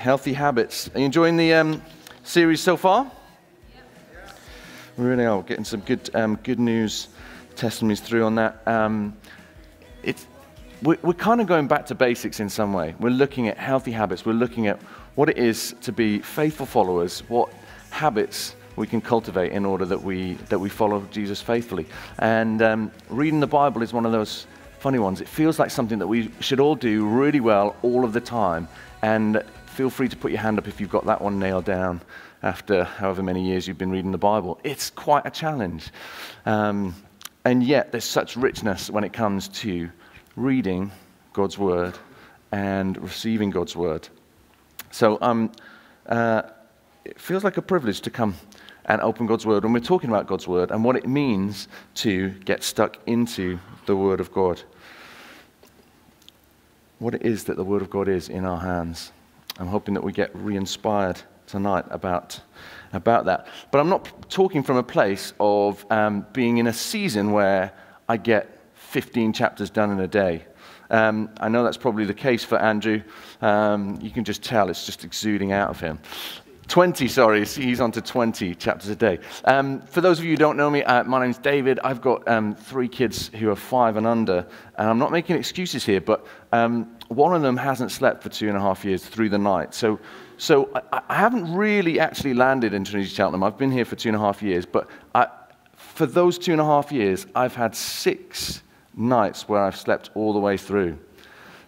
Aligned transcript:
Healthy 0.00 0.32
habits. 0.32 0.88
Are 0.94 0.98
you 0.98 1.04
enjoying 1.04 1.36
the 1.36 1.52
um, 1.52 1.82
series 2.24 2.62
so 2.62 2.74
far? 2.74 3.12
We 4.96 5.04
really 5.04 5.26
are 5.26 5.42
getting 5.42 5.66
some 5.66 5.80
good, 5.80 6.08
um, 6.14 6.36
good 6.36 6.58
news 6.58 7.08
testimonies 7.54 8.00
through 8.00 8.24
on 8.24 8.34
that. 8.36 8.66
Um, 8.66 9.14
it's, 10.02 10.26
we're, 10.80 10.96
we're 11.02 11.12
kind 11.12 11.42
of 11.42 11.46
going 11.46 11.68
back 11.68 11.84
to 11.84 11.94
basics 11.94 12.40
in 12.40 12.48
some 12.48 12.72
way. 12.72 12.94
We're 12.98 13.10
looking 13.10 13.48
at 13.48 13.58
healthy 13.58 13.90
habits. 13.90 14.24
We're 14.24 14.32
looking 14.32 14.68
at 14.68 14.80
what 15.16 15.28
it 15.28 15.36
is 15.36 15.74
to 15.82 15.92
be 15.92 16.20
faithful 16.20 16.64
followers, 16.64 17.20
what 17.28 17.52
habits 17.90 18.56
we 18.76 18.86
can 18.86 19.02
cultivate 19.02 19.52
in 19.52 19.66
order 19.66 19.84
that 19.84 20.02
we, 20.02 20.32
that 20.48 20.58
we 20.58 20.70
follow 20.70 21.06
Jesus 21.10 21.42
faithfully. 21.42 21.84
And 22.20 22.62
um, 22.62 22.90
reading 23.10 23.38
the 23.38 23.46
Bible 23.46 23.82
is 23.82 23.92
one 23.92 24.06
of 24.06 24.12
those 24.12 24.46
funny 24.78 24.98
ones. 24.98 25.20
It 25.20 25.28
feels 25.28 25.58
like 25.58 25.70
something 25.70 25.98
that 25.98 26.06
we 26.06 26.30
should 26.40 26.58
all 26.58 26.74
do 26.74 27.06
really 27.06 27.40
well 27.40 27.76
all 27.82 28.02
of 28.02 28.14
the 28.14 28.20
time. 28.22 28.66
And 29.02 29.42
feel 29.80 29.88
free 29.88 30.10
to 30.10 30.16
put 30.18 30.30
your 30.30 30.42
hand 30.42 30.58
up 30.58 30.68
if 30.68 30.78
you've 30.78 30.90
got 30.90 31.06
that 31.06 31.22
one 31.22 31.38
nailed 31.38 31.64
down 31.64 32.02
after 32.42 32.84
however 32.84 33.22
many 33.22 33.42
years 33.42 33.66
you've 33.66 33.78
been 33.78 33.90
reading 33.90 34.12
the 34.12 34.18
Bible. 34.18 34.60
It's 34.62 34.90
quite 34.90 35.24
a 35.24 35.30
challenge. 35.30 35.90
Um, 36.44 36.94
and 37.46 37.62
yet, 37.62 37.90
there's 37.90 38.04
such 38.04 38.36
richness 38.36 38.90
when 38.90 39.04
it 39.04 39.14
comes 39.14 39.48
to 39.60 39.88
reading 40.36 40.92
God's 41.32 41.56
Word 41.56 41.96
and 42.52 42.98
receiving 42.98 43.48
God's 43.48 43.74
Word. 43.74 44.06
So 44.90 45.16
um, 45.22 45.50
uh, 46.04 46.42
it 47.06 47.18
feels 47.18 47.42
like 47.42 47.56
a 47.56 47.62
privilege 47.62 48.02
to 48.02 48.10
come 48.10 48.34
and 48.84 49.00
open 49.00 49.24
God's 49.24 49.46
Word 49.46 49.64
when 49.64 49.72
we're 49.72 49.80
talking 49.80 50.10
about 50.10 50.26
God's 50.26 50.46
Word 50.46 50.72
and 50.72 50.84
what 50.84 50.96
it 50.96 51.08
means 51.08 51.68
to 51.94 52.28
get 52.44 52.62
stuck 52.62 52.98
into 53.06 53.58
the 53.86 53.96
Word 53.96 54.20
of 54.20 54.30
God. 54.30 54.60
What 56.98 57.14
it 57.14 57.22
is 57.22 57.44
that 57.44 57.56
the 57.56 57.64
Word 57.64 57.80
of 57.80 57.88
God 57.88 58.08
is 58.08 58.28
in 58.28 58.44
our 58.44 58.60
hands. 58.60 59.12
I'm 59.60 59.66
hoping 59.66 59.92
that 59.92 60.02
we 60.02 60.10
get 60.10 60.34
re 60.34 60.56
inspired 60.56 61.20
tonight 61.46 61.84
about, 61.90 62.40
about 62.94 63.26
that. 63.26 63.46
But 63.70 63.80
I'm 63.80 63.90
not 63.90 64.30
talking 64.30 64.62
from 64.62 64.78
a 64.78 64.82
place 64.82 65.34
of 65.38 65.84
um, 65.90 66.26
being 66.32 66.56
in 66.56 66.66
a 66.66 66.72
season 66.72 67.32
where 67.32 67.72
I 68.08 68.16
get 68.16 68.58
15 68.74 69.34
chapters 69.34 69.68
done 69.68 69.90
in 69.90 70.00
a 70.00 70.08
day. 70.08 70.46
Um, 70.88 71.28
I 71.40 71.50
know 71.50 71.62
that's 71.62 71.76
probably 71.76 72.06
the 72.06 72.14
case 72.14 72.42
for 72.42 72.58
Andrew. 72.58 73.02
Um, 73.42 73.98
you 74.00 74.10
can 74.10 74.24
just 74.24 74.42
tell 74.42 74.70
it's 74.70 74.86
just 74.86 75.04
exuding 75.04 75.52
out 75.52 75.68
of 75.68 75.78
him. 75.78 75.98
20, 76.70 77.08
sorry, 77.08 77.44
he's 77.44 77.80
on 77.80 77.90
to 77.90 78.00
20 78.00 78.54
chapters 78.54 78.88
a 78.88 78.94
day. 78.94 79.18
Um, 79.44 79.80
for 79.82 80.00
those 80.00 80.20
of 80.20 80.24
you 80.24 80.30
who 80.30 80.36
don't 80.36 80.56
know 80.56 80.70
me, 80.70 80.84
uh, 80.84 81.02
my 81.02 81.20
name's 81.20 81.36
David. 81.36 81.80
I've 81.82 82.00
got 82.00 82.26
um, 82.28 82.54
three 82.54 82.86
kids 82.86 83.28
who 83.34 83.50
are 83.50 83.56
five 83.56 83.96
and 83.96 84.06
under, 84.06 84.46
and 84.78 84.88
I'm 84.88 84.98
not 84.98 85.10
making 85.10 85.34
excuses 85.34 85.84
here, 85.84 86.00
but 86.00 86.24
um, 86.52 86.96
one 87.08 87.34
of 87.34 87.42
them 87.42 87.56
hasn't 87.56 87.90
slept 87.90 88.22
for 88.22 88.28
two 88.28 88.46
and 88.46 88.56
a 88.56 88.60
half 88.60 88.84
years 88.84 89.04
through 89.04 89.30
the 89.30 89.38
night. 89.38 89.74
So, 89.74 89.98
so 90.38 90.70
I, 90.92 91.02
I 91.08 91.16
haven't 91.16 91.52
really 91.52 91.98
actually 91.98 92.34
landed 92.34 92.72
in 92.72 92.84
Trinity 92.84 93.10
Cheltenham. 93.10 93.42
I've 93.42 93.58
been 93.58 93.72
here 93.72 93.84
for 93.84 93.96
two 93.96 94.10
and 94.10 94.16
a 94.16 94.20
half 94.20 94.40
years, 94.40 94.64
but 94.64 94.88
I, 95.12 95.26
for 95.74 96.06
those 96.06 96.38
two 96.38 96.52
and 96.52 96.60
a 96.60 96.64
half 96.64 96.92
years, 96.92 97.26
I've 97.34 97.56
had 97.56 97.74
six 97.74 98.62
nights 98.94 99.48
where 99.48 99.60
I've 99.60 99.76
slept 99.76 100.10
all 100.14 100.32
the 100.32 100.38
way 100.38 100.56
through. 100.56 101.00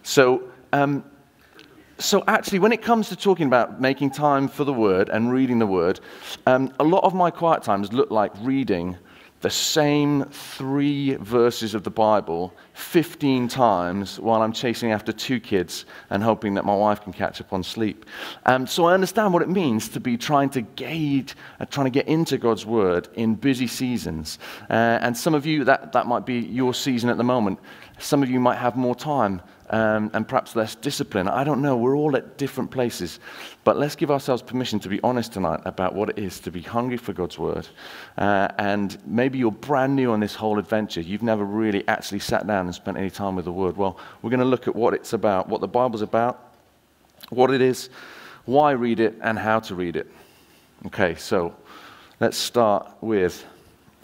So, 0.01 0.43
um, 0.71 1.03
so 1.99 2.23
actually, 2.27 2.59
when 2.59 2.71
it 2.71 2.81
comes 2.81 3.09
to 3.09 3.15
talking 3.15 3.47
about 3.47 3.79
making 3.79 4.11
time 4.11 4.47
for 4.47 4.63
the 4.63 4.73
Word 4.73 5.09
and 5.09 5.31
reading 5.31 5.59
the 5.59 5.67
Word, 5.67 5.99
um, 6.45 6.73
a 6.79 6.83
lot 6.83 7.03
of 7.03 7.13
my 7.13 7.29
quiet 7.31 7.63
times 7.63 7.93
look 7.93 8.11
like 8.11 8.31
reading 8.41 8.97
the 9.43 9.49
same 9.49 10.23
three 10.31 11.15
verses 11.15 11.75
of 11.75 11.83
the 11.83 11.91
Bible 11.91 12.53
15 12.75 13.49
times 13.49 14.17
while 14.17 14.41
I'm 14.41 14.53
chasing 14.53 14.93
after 14.93 15.11
two 15.11 15.41
kids 15.41 15.85
and 16.09 16.23
hoping 16.23 16.53
that 16.53 16.63
my 16.63 16.73
wife 16.73 17.01
can 17.01 17.11
catch 17.11 17.41
up 17.41 17.51
on 17.51 17.61
sleep. 17.61 18.05
Um, 18.45 18.65
so 18.65 18.85
I 18.85 18.93
understand 18.93 19.33
what 19.33 19.41
it 19.41 19.49
means 19.49 19.89
to 19.89 19.99
be 19.99 20.15
trying 20.15 20.49
to 20.51 20.61
gauge, 20.61 21.35
uh, 21.59 21.65
trying 21.65 21.87
to 21.87 21.91
get 21.91 22.07
into 22.07 22.37
God's 22.37 22.65
Word 22.65 23.09
in 23.15 23.35
busy 23.35 23.67
seasons. 23.67 24.39
Uh, 24.69 24.99
and 25.01 25.15
some 25.15 25.35
of 25.35 25.45
you, 25.45 25.65
that, 25.65 25.91
that 25.91 26.07
might 26.07 26.25
be 26.25 26.39
your 26.39 26.73
season 26.73 27.09
at 27.09 27.17
the 27.17 27.23
moment. 27.25 27.59
Some 27.99 28.23
of 28.23 28.29
you 28.29 28.39
might 28.39 28.57
have 28.57 28.75
more 28.75 28.95
time 28.95 29.41
um, 29.69 30.11
and 30.13 30.27
perhaps 30.27 30.55
less 30.55 30.75
discipline. 30.75 31.27
I 31.27 31.43
don't 31.43 31.61
know. 31.61 31.75
We're 31.77 31.95
all 31.95 32.15
at 32.15 32.37
different 32.37 32.69
places. 32.69 33.19
But 33.63 33.77
let's 33.77 33.95
give 33.95 34.11
ourselves 34.11 34.41
permission 34.41 34.79
to 34.81 34.89
be 34.89 34.99
honest 35.03 35.33
tonight 35.33 35.61
about 35.65 35.95
what 35.95 36.09
it 36.09 36.19
is 36.19 36.39
to 36.41 36.51
be 36.51 36.61
hungry 36.61 36.97
for 36.97 37.13
God's 37.13 37.39
word. 37.39 37.67
Uh, 38.17 38.49
and 38.57 38.97
maybe 39.05 39.39
you're 39.39 39.51
brand 39.51 39.95
new 39.95 40.11
on 40.11 40.19
this 40.19 40.35
whole 40.35 40.59
adventure. 40.59 41.01
You've 41.01 41.23
never 41.23 41.43
really 41.43 41.87
actually 41.87 42.19
sat 42.19 42.45
down 42.45 42.65
and 42.65 42.75
spent 42.75 42.97
any 42.97 43.09
time 43.09 43.35
with 43.35 43.45
the 43.45 43.51
word. 43.51 43.77
Well, 43.77 43.97
we're 44.21 44.29
going 44.29 44.41
to 44.41 44.45
look 44.45 44.67
at 44.67 44.75
what 44.75 44.93
it's 44.93 45.13
about, 45.13 45.49
what 45.49 45.61
the 45.61 45.67
Bible's 45.67 46.01
about, 46.01 46.53
what 47.29 47.49
it 47.51 47.61
is, 47.61 47.89
why 48.45 48.71
read 48.71 48.99
it, 48.99 49.17
and 49.21 49.39
how 49.39 49.59
to 49.61 49.75
read 49.75 49.95
it. 49.95 50.11
Okay, 50.85 51.15
so 51.15 51.55
let's 52.19 52.37
start 52.37 52.91
with 53.01 53.45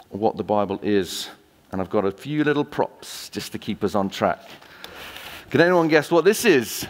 what 0.09 0.37
the 0.37 0.43
Bible 0.43 0.79
is. 0.81 1.29
And 1.71 1.81
I've 1.81 1.89
got 1.89 2.05
a 2.05 2.11
few 2.11 2.43
little 2.43 2.65
props 2.65 3.29
just 3.29 3.51
to 3.51 3.59
keep 3.59 3.83
us 3.83 3.95
on 3.95 4.09
track. 4.09 4.41
Can 5.49 5.61
anyone 5.61 5.87
guess 5.87 6.11
what 6.11 6.25
this 6.25 6.45
is? 6.45 6.87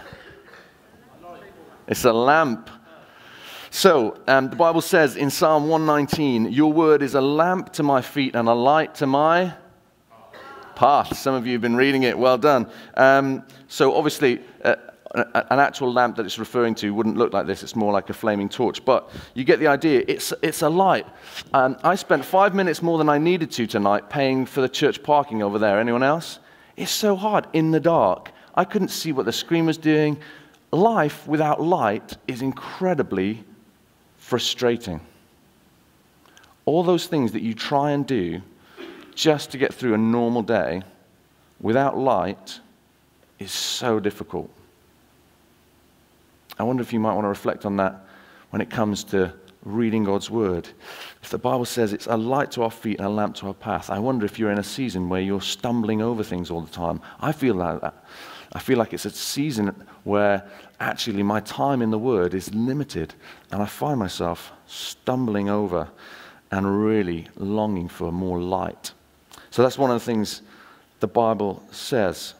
It's 1.87 2.05
a 2.05 2.13
lamp. 2.13 2.69
So, 3.71 4.19
um, 4.27 4.49
the 4.49 4.55
Bible 4.55 4.81
says 4.81 5.15
in 5.15 5.29
Psalm 5.29 5.67
119, 5.67 6.51
Your 6.51 6.71
word 6.71 7.01
is 7.01 7.15
a 7.15 7.21
lamp 7.21 7.73
to 7.73 7.83
my 7.83 8.01
feet 8.01 8.35
and 8.35 8.47
a 8.47 8.53
light 8.53 8.95
to 8.95 9.07
my 9.07 9.53
path. 10.75 11.17
Some 11.17 11.35
of 11.35 11.45
you 11.45 11.53
have 11.53 11.61
been 11.61 11.75
reading 11.75 12.03
it. 12.03 12.17
Well 12.17 12.37
done. 12.37 12.69
Um, 12.95 13.43
so, 13.67 13.95
obviously, 13.95 14.41
uh, 14.63 14.75
an 15.15 15.59
actual 15.59 15.91
lamp 15.91 16.17
that 16.17 16.25
it's 16.25 16.37
referring 16.37 16.75
to 16.75 16.93
wouldn't 16.93 17.17
look 17.17 17.33
like 17.33 17.47
this. 17.47 17.63
It's 17.63 17.75
more 17.75 17.91
like 17.91 18.09
a 18.09 18.13
flaming 18.13 18.47
torch. 18.47 18.85
But 18.85 19.09
you 19.33 19.43
get 19.43 19.59
the 19.59 19.67
idea. 19.67 20.03
It's, 20.07 20.33
it's 20.41 20.61
a 20.61 20.69
light. 20.69 21.07
Um, 21.53 21.77
I 21.83 21.95
spent 21.95 22.23
five 22.23 22.53
minutes 22.53 22.83
more 22.83 22.97
than 22.99 23.09
I 23.09 23.17
needed 23.17 23.49
to 23.51 23.65
tonight 23.65 24.09
paying 24.09 24.45
for 24.45 24.61
the 24.61 24.69
church 24.69 25.01
parking 25.01 25.41
over 25.41 25.57
there. 25.57 25.79
Anyone 25.79 26.03
else? 26.03 26.39
It's 26.77 26.91
so 26.91 27.15
hard 27.15 27.47
in 27.53 27.71
the 27.71 27.79
dark. 27.79 28.31
I 28.53 28.65
couldn't 28.65 28.89
see 28.89 29.11
what 29.11 29.25
the 29.25 29.31
screen 29.31 29.65
was 29.65 29.77
doing. 29.77 30.19
Life 30.71 31.27
without 31.27 31.59
light 31.59 32.15
is 32.27 32.43
incredibly 32.43 33.43
frustrating. 34.17 35.01
All 36.65 36.83
those 36.83 37.07
things 37.07 37.31
that 37.31 37.41
you 37.41 37.55
try 37.55 37.91
and 37.91 38.05
do 38.05 38.43
just 39.15 39.49
to 39.51 39.57
get 39.57 39.73
through 39.73 39.95
a 39.95 39.97
normal 39.97 40.43
day 40.43 40.83
without 41.59 41.97
light 41.97 42.59
is 43.39 43.51
so 43.51 43.99
difficult. 43.99 44.51
I 46.59 46.63
wonder 46.63 46.81
if 46.81 46.93
you 46.93 46.99
might 46.99 47.13
want 47.13 47.25
to 47.25 47.29
reflect 47.29 47.65
on 47.65 47.77
that 47.77 48.05
when 48.49 48.61
it 48.61 48.69
comes 48.69 49.03
to 49.05 49.33
reading 49.63 50.03
God's 50.03 50.29
word. 50.29 50.67
If 51.21 51.29
the 51.29 51.37
Bible 51.37 51.65
says 51.65 51.93
it's 51.93 52.07
a 52.07 52.17
light 52.17 52.51
to 52.51 52.63
our 52.63 52.71
feet 52.71 52.97
and 52.97 53.05
a 53.05 53.09
lamp 53.09 53.35
to 53.35 53.47
our 53.47 53.53
path, 53.53 53.89
I 53.89 53.99
wonder 53.99 54.25
if 54.25 54.39
you're 54.39 54.51
in 54.51 54.59
a 54.59 54.63
season 54.63 55.09
where 55.09 55.21
you're 55.21 55.41
stumbling 55.41 56.01
over 56.01 56.23
things 56.23 56.49
all 56.49 56.61
the 56.61 56.71
time. 56.71 57.01
I 57.19 57.31
feel 57.31 57.55
like 57.55 57.81
that. 57.81 58.03
I 58.53 58.59
feel 58.59 58.77
like 58.77 58.93
it's 58.93 59.05
a 59.05 59.11
season 59.11 59.75
where 60.03 60.49
actually 60.79 61.23
my 61.23 61.39
time 61.41 61.81
in 61.81 61.91
the 61.91 61.99
Word 61.99 62.33
is 62.33 62.53
limited, 62.53 63.13
and 63.51 63.61
I 63.61 63.65
find 63.65 63.99
myself 63.99 64.51
stumbling 64.65 65.49
over 65.49 65.89
and 66.51 66.83
really 66.83 67.27
longing 67.35 67.87
for 67.87 68.11
more 68.11 68.39
light. 68.39 68.91
So 69.51 69.61
that's 69.61 69.77
one 69.77 69.91
of 69.91 69.99
the 69.99 70.05
things 70.05 70.41
the 70.99 71.07
Bible 71.07 71.63
says 71.71 72.33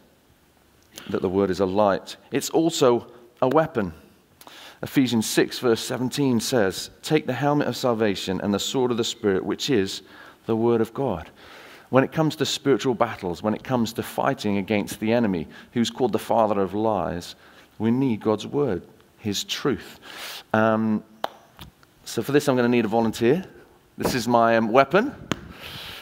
that 1.09 1.21
the 1.21 1.29
Word 1.29 1.51
is 1.51 1.59
a 1.59 1.65
light. 1.65 2.15
It's 2.31 2.49
also 2.49 3.07
a 3.41 3.47
weapon. 3.47 3.93
Ephesians 4.81 5.25
6, 5.25 5.59
verse 5.59 5.81
17 5.81 6.39
says, 6.39 6.89
Take 7.01 7.25
the 7.25 7.33
helmet 7.33 7.67
of 7.67 7.75
salvation 7.75 8.39
and 8.41 8.53
the 8.53 8.59
sword 8.59 8.91
of 8.91 8.97
the 8.97 9.03
Spirit, 9.03 9.43
which 9.43 9.69
is 9.69 10.01
the 10.45 10.55
Word 10.55 10.81
of 10.81 10.93
God 10.93 11.29
when 11.89 12.03
it 12.03 12.11
comes 12.11 12.35
to 12.37 12.45
spiritual 12.45 12.93
battles, 12.93 13.41
when 13.41 13.53
it 13.53 13.63
comes 13.63 13.93
to 13.93 14.03
fighting 14.03 14.57
against 14.57 14.99
the 14.99 15.11
enemy, 15.11 15.47
who's 15.73 15.89
called 15.89 16.11
the 16.11 16.19
father 16.19 16.61
of 16.61 16.73
lies, 16.73 17.35
we 17.79 17.91
need 17.91 18.21
God's 18.21 18.45
word, 18.45 18.83
his 19.17 19.43
truth. 19.43 19.99
Um, 20.53 21.03
so 22.05 22.21
for 22.21 22.31
this, 22.31 22.47
I'm 22.47 22.55
going 22.55 22.69
to 22.69 22.75
need 22.75 22.85
a 22.85 22.89
volunteer. 22.89 23.43
This 23.97 24.15
is 24.15 24.27
my 24.27 24.57
um, 24.57 24.69
weapon. 24.71 25.13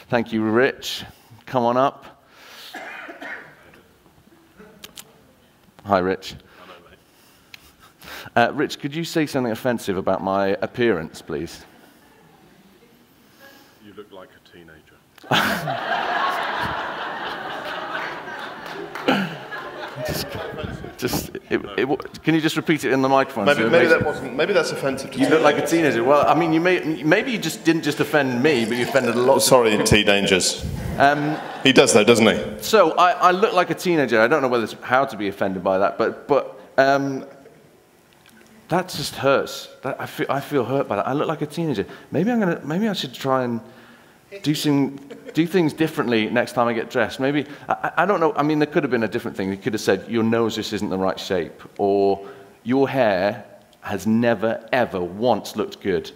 Thank 0.08 0.32
you, 0.32 0.42
Rich. 0.42 1.04
Come 1.46 1.64
on 1.64 1.76
up. 1.76 2.24
Hi, 5.84 5.98
Rich. 5.98 6.34
Uh, 8.36 8.50
Rich, 8.54 8.78
could 8.78 8.94
you 8.94 9.04
say 9.04 9.26
something 9.26 9.52
offensive 9.52 9.96
about 9.96 10.22
my 10.22 10.48
appearance, 10.62 11.22
please? 11.22 11.64
You 13.84 13.92
look 13.94 14.12
like 14.12 14.28
a 14.30 14.48
teenager 14.56 14.98
just, 20.06 20.26
just 20.98 21.36
it, 21.50 21.64
it, 21.76 22.22
can 22.22 22.34
you 22.34 22.40
just 22.40 22.56
repeat 22.56 22.84
it 22.84 22.92
in 22.92 23.02
the 23.02 23.08
microphone? 23.08 23.46
Maybe, 23.46 23.62
so 23.62 23.70
maybe 23.70 23.86
that 23.86 24.04
wasn't. 24.04 24.36
Maybe 24.36 24.52
that's 24.52 24.72
offensive. 24.72 25.14
you 25.14 25.28
look 25.28 25.42
like 25.42 25.58
a 25.58 25.66
teenager. 25.66 26.04
Well, 26.04 26.26
I 26.26 26.34
mean, 26.34 26.52
you 26.52 26.60
may, 26.60 27.02
maybe 27.02 27.32
you 27.32 27.38
just 27.38 27.64
didn't 27.64 27.82
just 27.82 28.00
offend 28.00 28.42
me, 28.42 28.64
but 28.64 28.76
you 28.76 28.84
offended 28.84 29.14
a 29.14 29.20
lot. 29.20 29.40
Sorry, 29.40 29.82
teenagers. 29.84 30.64
Um, 30.98 31.36
he 31.62 31.72
does 31.72 31.92
though, 31.92 32.04
doesn't 32.04 32.26
he? 32.26 32.62
So 32.62 32.92
I, 32.92 33.10
I, 33.12 33.30
look 33.30 33.52
like 33.52 33.70
a 33.70 33.74
teenager. 33.74 34.20
I 34.20 34.26
don't 34.26 34.42
know 34.42 34.48
whether 34.48 34.66
how 34.82 35.04
to 35.04 35.16
be 35.16 35.28
offended 35.28 35.62
by 35.62 35.78
that, 35.78 35.96
but 35.96 36.26
but 36.26 36.60
um, 36.76 37.24
that 38.68 38.88
just 38.88 39.16
hurts. 39.16 39.68
That, 39.82 40.00
I, 40.00 40.06
feel, 40.06 40.26
I 40.28 40.40
feel 40.40 40.64
hurt 40.64 40.88
by 40.88 40.96
that. 40.96 41.06
I 41.06 41.12
look 41.12 41.28
like 41.28 41.42
a 41.42 41.46
teenager. 41.46 41.86
Maybe, 42.10 42.30
I'm 42.30 42.38
gonna, 42.38 42.60
maybe 42.64 42.88
I 42.88 42.92
should 42.92 43.14
try 43.14 43.44
and 43.44 43.60
do, 44.42 44.54
some, 44.54 44.96
do 45.32 45.46
things 45.46 45.72
differently 45.72 46.28
next 46.28 46.52
time 46.52 46.68
I 46.68 46.74
get 46.74 46.90
dressed. 46.90 47.18
Maybe, 47.18 47.46
I, 47.68 47.92
I 47.98 48.06
don't 48.06 48.20
know. 48.20 48.34
I 48.34 48.42
mean, 48.42 48.58
there 48.58 48.66
could 48.66 48.82
have 48.82 48.90
been 48.90 49.04
a 49.04 49.08
different 49.08 49.36
thing. 49.36 49.50
They 49.50 49.56
could 49.56 49.72
have 49.72 49.80
said, 49.80 50.06
Your 50.08 50.22
nose 50.22 50.54
just 50.54 50.72
isn't 50.74 50.90
the 50.90 50.98
right 50.98 51.18
shape, 51.18 51.62
or 51.78 52.26
Your 52.62 52.88
hair 52.88 53.44
has 53.80 54.06
never, 54.06 54.66
ever 54.72 55.00
once 55.00 55.56
looked 55.56 55.80
good 55.80 56.10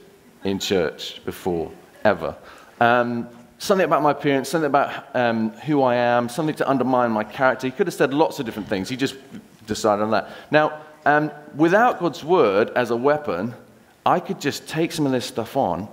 in 0.44 0.58
church 0.58 1.24
before, 1.24 1.72
ever. 2.04 2.36
Um, 2.80 3.28
something 3.58 3.84
about 3.84 4.02
my 4.02 4.10
appearance, 4.10 4.50
something 4.50 4.66
about 4.66 5.06
um, 5.14 5.50
who 5.50 5.82
I 5.82 5.94
am, 5.94 6.28
something 6.28 6.56
to 6.56 6.68
undermine 6.68 7.12
my 7.12 7.24
character. 7.24 7.66
He 7.66 7.70
could 7.70 7.86
have 7.86 7.94
said 7.94 8.12
lots 8.12 8.40
of 8.40 8.44
different 8.44 8.68
things. 8.68 8.88
He 8.88 8.96
just 8.96 9.14
decided 9.66 10.02
on 10.02 10.10
that. 10.10 10.30
Now, 10.50 10.82
um, 11.04 11.30
without 11.56 12.00
God's 12.00 12.24
word 12.24 12.70
as 12.70 12.90
a 12.90 12.96
weapon, 12.96 13.54
I 14.04 14.20
could 14.20 14.40
just 14.40 14.68
take 14.68 14.92
some 14.92 15.06
of 15.06 15.12
this 15.12 15.26
stuff 15.26 15.56
on 15.56 15.88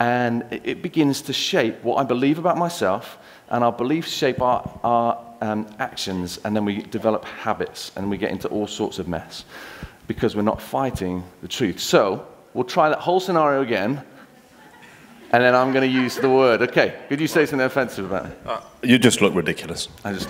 and 0.00 0.44
it 0.50 0.80
begins 0.82 1.22
to 1.22 1.32
shape 1.32 1.82
what 1.82 1.96
I 1.96 2.04
believe 2.04 2.38
about 2.38 2.56
myself, 2.56 3.18
and 3.48 3.64
our 3.64 3.72
beliefs 3.72 4.12
shape 4.12 4.40
our, 4.40 4.78
our 4.84 5.18
um, 5.40 5.66
actions, 5.80 6.38
and 6.44 6.54
then 6.54 6.64
we 6.64 6.82
develop 6.82 7.24
habits 7.24 7.90
and 7.96 8.08
we 8.08 8.16
get 8.16 8.30
into 8.30 8.46
all 8.46 8.68
sorts 8.68 9.00
of 9.00 9.08
mess 9.08 9.44
because 10.06 10.36
we're 10.36 10.42
not 10.42 10.62
fighting 10.62 11.24
the 11.42 11.48
truth. 11.48 11.80
So, 11.80 12.24
we'll 12.54 12.62
try 12.62 12.88
that 12.88 13.00
whole 13.00 13.18
scenario 13.18 13.60
again 13.60 14.04
and 15.32 15.42
then 15.42 15.54
I'm 15.54 15.72
going 15.72 15.88
to 15.88 15.94
use 15.94 16.16
the 16.16 16.30
word. 16.30 16.62
Okay, 16.62 16.94
could 17.08 17.20
you 17.20 17.26
say 17.26 17.44
something 17.44 17.66
offensive 17.66 18.06
about 18.06 18.26
me? 18.26 18.34
Uh, 18.46 18.60
you 18.82 18.98
just 18.98 19.20
look 19.20 19.34
ridiculous. 19.34 19.88
I 20.04 20.12
just. 20.12 20.28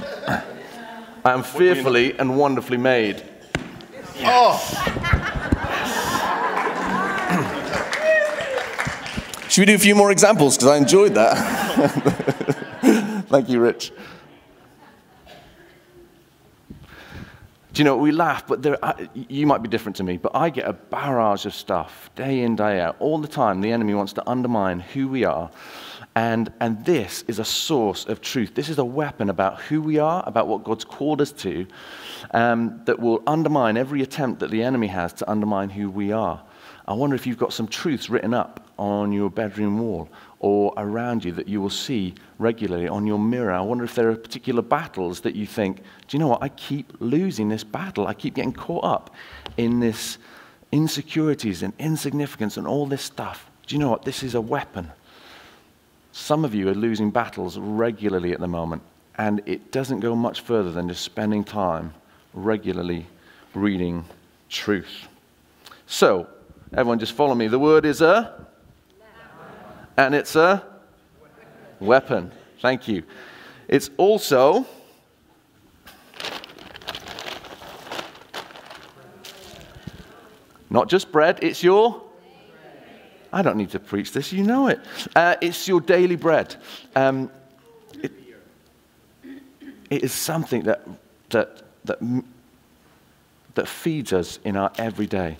I 1.25 1.33
am 1.33 1.43
fearfully 1.43 2.19
and 2.19 2.37
wonderfully 2.37 2.79
made. 2.79 3.23
Oh! 4.20 4.59
Should 9.49 9.62
we 9.62 9.67
do 9.67 9.75
a 9.75 9.79
few 9.79 9.94
more 9.94 10.11
examples? 10.11 10.56
Because 10.56 10.69
I 10.69 10.76
enjoyed 10.76 11.15
that. 11.15 11.37
Thank 13.29 13.49
you, 13.49 13.61
Rich. 13.61 13.93
Do 17.73 17.82
you 17.82 17.85
know, 17.85 17.97
we 17.97 18.11
laugh, 18.11 18.47
but 18.47 18.62
there, 18.62 18.76
I, 18.85 19.09
you 19.15 19.47
might 19.47 19.62
be 19.62 19.69
different 19.69 19.97
to 19.97 20.03
me, 20.03 20.17
but 20.17 20.35
I 20.35 20.50
get 20.50 20.67
a 20.67 20.73
barrage 20.73 21.47
of 21.47 21.55
stuff 21.55 22.11
day 22.17 22.41
in, 22.41 22.56
day 22.56 22.81
out. 22.81 22.97
All 22.99 23.19
the 23.19 23.29
time, 23.29 23.61
the 23.61 23.71
enemy 23.71 23.94
wants 23.94 24.12
to 24.14 24.29
undermine 24.29 24.81
who 24.81 25.06
we 25.06 25.25
are. 25.25 25.49
And, 26.19 26.53
and 26.59 26.85
this 26.85 27.23
is 27.29 27.38
a 27.38 27.44
source 27.44 28.05
of 28.05 28.20
truth. 28.20 28.56
This 28.56 28.69
is 28.69 28.79
a 28.79 28.85
weapon 28.85 29.31
about 29.31 29.61
who 29.61 29.81
we 29.81 30.00
are, 30.00 30.25
about 30.26 30.49
what 30.49 30.65
God's 30.65 30.85
called 30.85 31.20
us 31.20 31.31
to, 31.31 31.65
um, 32.32 32.81
that 32.87 32.99
will 32.99 33.23
undermine 33.29 33.76
every 33.76 34.03
attempt 34.03 34.41
that 34.41 34.50
the 34.50 34.65
enemy 34.65 34.88
has 34.88 35.12
to 35.12 35.31
undermine 35.31 35.70
who 35.70 35.88
we 35.88 36.11
are. 36.11 36.43
I 36.88 36.94
wonder 36.94 37.15
if 37.15 37.25
you've 37.25 37.38
got 37.38 37.53
some 37.53 37.69
truths 37.69 38.11
written 38.11 38.35
up 38.35 38.67
on 38.81 39.12
your 39.12 39.31
bedroom 39.31 39.79
wall 39.79 40.09
or 40.41 40.75
around 40.76 41.25
you 41.25 41.31
that 41.35 41.47
you 41.47 41.61
will 41.61 41.70
see 41.70 42.17
regularly 42.41 42.88
on 42.88 43.06
your 43.06 43.21
mirror. 43.21 43.53
I 43.53 43.61
wonder 43.61 43.85
if 43.85 43.94
there 43.94 44.11
are 44.11 44.17
particular 44.17 44.61
battles 44.61 45.21
that 45.21 45.37
you 45.37 45.47
think, 45.47 45.76
do 46.09 46.17
you 46.17 46.19
know 46.19 46.26
what? 46.26 46.43
I 46.43 46.49
keep 46.49 46.94
losing 46.99 47.49
this 47.49 47.62
battle. 47.62 48.09
I 48.09 48.14
keep 48.14 48.35
getting 48.35 48.53
caught 48.53 48.82
up 48.82 49.14
in 49.56 49.79
this 49.79 50.19
insecurities 50.73 51.62
and 51.62 51.75
insignificance 51.79 52.56
and 52.56 52.67
all 52.67 52.87
this 52.87 53.03
stuff. 53.03 53.49
Do 53.69 53.76
you 53.76 53.79
know 53.79 53.91
what? 53.91 54.03
This 54.03 54.25
is 54.25 54.35
a 54.35 54.41
weapon. 54.41 54.91
Some 56.19 56.44
of 56.44 56.53
you 56.53 56.69
are 56.69 56.75
losing 56.75 57.11
battles 57.11 57.56
regularly 57.56 58.32
at 58.32 58.41
the 58.41 58.49
moment, 58.49 58.82
and 59.17 59.41
it 59.47 59.70
doesn't 59.70 60.00
go 60.00 60.17
much 60.17 60.41
further 60.41 60.73
than 60.73 60.88
just 60.88 61.03
spending 61.03 61.44
time 61.44 61.94
regularly 62.35 63.06
reading 63.55 64.05
truth. 64.50 65.06
So, 65.87 66.26
everyone 66.73 66.99
just 66.99 67.12
follow 67.12 67.37
me. 67.37 67.47
The 67.47 67.59
word 67.59 67.87
is 67.87 68.03
a 68.03 68.47
and 69.97 70.12
it's 70.15 70.35
a 70.35 70.62
weapon. 71.79 72.32
Thank 72.61 72.88
you. 72.88 73.05
It's 73.69 73.88
also 73.97 74.67
not 80.69 80.88
just 80.88 81.12
bread, 81.12 81.38
it's 81.43 81.62
your. 81.62 82.08
I 83.33 83.43
don't 83.43 83.57
need 83.57 83.71
to 83.71 83.79
preach 83.79 84.13
this, 84.13 84.33
you 84.33 84.43
know 84.43 84.69
it. 84.69 84.81
Uh, 85.15 85.37
it's 85.41 85.69
your 85.69 85.81
daily 85.81 86.17
bread. 86.17 86.57
Um, 86.97 87.31
it, 88.03 88.13
it 89.91 90.03
is 90.05 90.13
something 90.13 90.63
that, 90.63 90.87
that, 91.31 91.63
that, 91.85 91.99
that 93.55 93.69
feeds 93.69 94.13
us 94.13 94.39
in 94.45 94.57
our 94.57 94.73
everyday, 94.79 95.37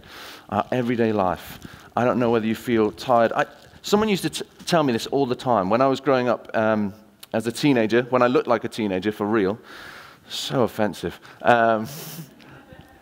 our 0.49 0.67
everyday 0.70 1.12
life. 1.12 1.58
I 1.96 2.05
don't 2.05 2.19
know 2.19 2.31
whether 2.31 2.46
you 2.46 2.55
feel 2.55 2.93
tired. 2.93 3.32
I, 3.32 3.46
Someone 3.82 4.08
used 4.11 4.23
to 4.25 4.31
t- 4.31 4.44
tell 4.67 4.82
me 4.82 4.93
this 4.93 5.06
all 5.06 5.25
the 5.25 5.34
time. 5.34 5.70
When 5.70 5.81
I 5.81 5.87
was 5.87 6.00
growing 6.00 6.29
up 6.29 6.55
um, 6.55 6.93
as 7.32 7.46
a 7.46 7.52
teenager, 7.52 8.02
when 8.11 8.20
I 8.20 8.26
looked 8.26 8.46
like 8.46 8.64
a 8.64 8.69
teenager 8.69 9.12
for 9.12 9.26
real, 9.26 9.58
so 10.29 10.62
offensive. 10.62 11.19
Um, 11.41 11.87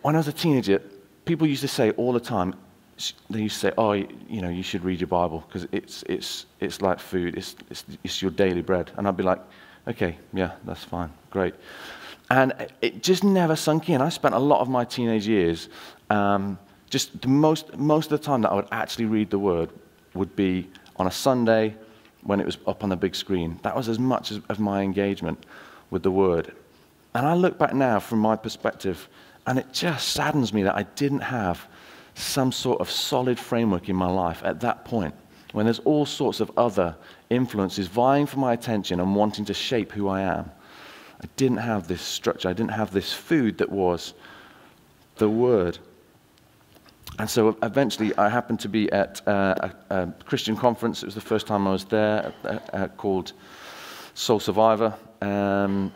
when 0.01 0.15
I 0.15 0.19
was 0.19 0.29
a 0.29 0.33
teenager, 0.33 0.81
people 1.25 1.45
used 1.45 1.61
to 1.61 1.67
say 1.67 1.91
all 1.91 2.13
the 2.13 2.21
time, 2.21 2.55
they 3.29 3.41
used 3.41 3.55
to 3.55 3.59
say, 3.67 3.73
oh, 3.77 3.93
you 3.93 4.41
know, 4.41 4.49
you 4.49 4.63
should 4.63 4.83
read 4.83 4.99
your 4.99 5.07
Bible 5.07 5.43
because 5.47 5.67
it's, 5.71 6.03
it's, 6.03 6.45
it's 6.59 6.81
like 6.81 6.99
food, 6.99 7.37
it's, 7.37 7.55
it's, 7.69 7.85
it's 8.03 8.21
your 8.21 8.31
daily 8.31 8.61
bread. 8.61 8.91
And 8.97 9.07
I'd 9.07 9.17
be 9.17 9.23
like, 9.23 9.39
okay, 9.87 10.17
yeah, 10.33 10.51
that's 10.65 10.83
fine, 10.83 11.11
great. 11.29 11.53
And 12.29 12.53
it 12.81 13.03
just 13.03 13.23
never 13.23 13.55
sunk 13.55 13.89
in. 13.89 14.01
I 14.01 14.09
spent 14.09 14.35
a 14.35 14.39
lot 14.39 14.61
of 14.61 14.67
my 14.67 14.83
teenage 14.83 15.27
years, 15.27 15.69
um, 16.09 16.57
just 16.89 17.21
the 17.21 17.27
most, 17.27 17.77
most 17.77 18.11
of 18.11 18.19
the 18.19 18.25
time 18.25 18.41
that 18.41 18.51
I 18.51 18.55
would 18.55 18.67
actually 18.71 19.05
read 19.05 19.29
the 19.29 19.39
Word 19.39 19.69
would 20.13 20.35
be 20.35 20.69
on 20.97 21.07
a 21.07 21.11
Sunday 21.11 21.75
when 22.23 22.39
it 22.39 22.45
was 22.45 22.57
up 22.65 22.83
on 22.83 22.89
the 22.89 22.95
big 22.95 23.15
screen. 23.15 23.59
That 23.63 23.75
was 23.75 23.87
as 23.87 23.99
much 23.99 24.31
as, 24.31 24.41
of 24.49 24.59
my 24.59 24.81
engagement 24.81 25.45
with 25.91 26.03
the 26.03 26.11
Word. 26.11 26.53
And 27.13 27.25
I 27.25 27.33
look 27.33 27.57
back 27.57 27.73
now 27.73 27.99
from 27.99 28.19
my 28.19 28.35
perspective, 28.35 29.07
and 29.45 29.57
it 29.59 29.71
just 29.71 30.09
saddens 30.09 30.51
me 30.51 30.63
that 30.63 30.75
I 30.75 30.83
didn't 30.83 31.21
have 31.21 31.67
some 32.17 32.51
sort 32.51 32.81
of 32.81 32.89
solid 32.89 33.39
framework 33.39 33.89
in 33.89 33.95
my 33.95 34.09
life 34.09 34.41
at 34.43 34.59
that 34.61 34.83
point, 34.83 35.13
when 35.53 35.65
there's 35.65 35.79
all 35.79 36.05
sorts 36.05 36.39
of 36.39 36.51
other 36.57 36.95
influences 37.29 37.87
vying 37.87 38.25
for 38.25 38.39
my 38.39 38.53
attention 38.53 38.99
and 38.99 39.15
wanting 39.15 39.45
to 39.45 39.53
shape 39.53 39.91
who 39.91 40.07
I 40.07 40.21
am. 40.21 40.51
I 41.21 41.27
didn't 41.35 41.57
have 41.57 41.87
this 41.87 42.01
structure, 42.01 42.49
I 42.49 42.53
didn't 42.53 42.71
have 42.71 42.91
this 42.91 43.13
food 43.13 43.59
that 43.59 43.69
was 43.69 44.13
the 45.17 45.29
Word. 45.29 45.77
And 47.19 47.29
so 47.29 47.57
eventually, 47.63 48.15
I 48.17 48.29
happened 48.29 48.59
to 48.61 48.69
be 48.69 48.91
at 48.91 49.27
uh, 49.27 49.71
a, 49.89 49.95
a, 49.95 50.13
Christian 50.25 50.55
conference. 50.55 51.01
It 51.01 51.05
was 51.05 51.15
the 51.15 51.21
first 51.21 51.47
time 51.47 51.67
I 51.67 51.71
was 51.71 51.85
there, 51.85 52.33
uh, 52.43 52.59
uh, 52.73 52.87
called 52.89 53.33
Soul 54.13 54.39
Survivor. 54.39 54.93
Um, 55.21 55.91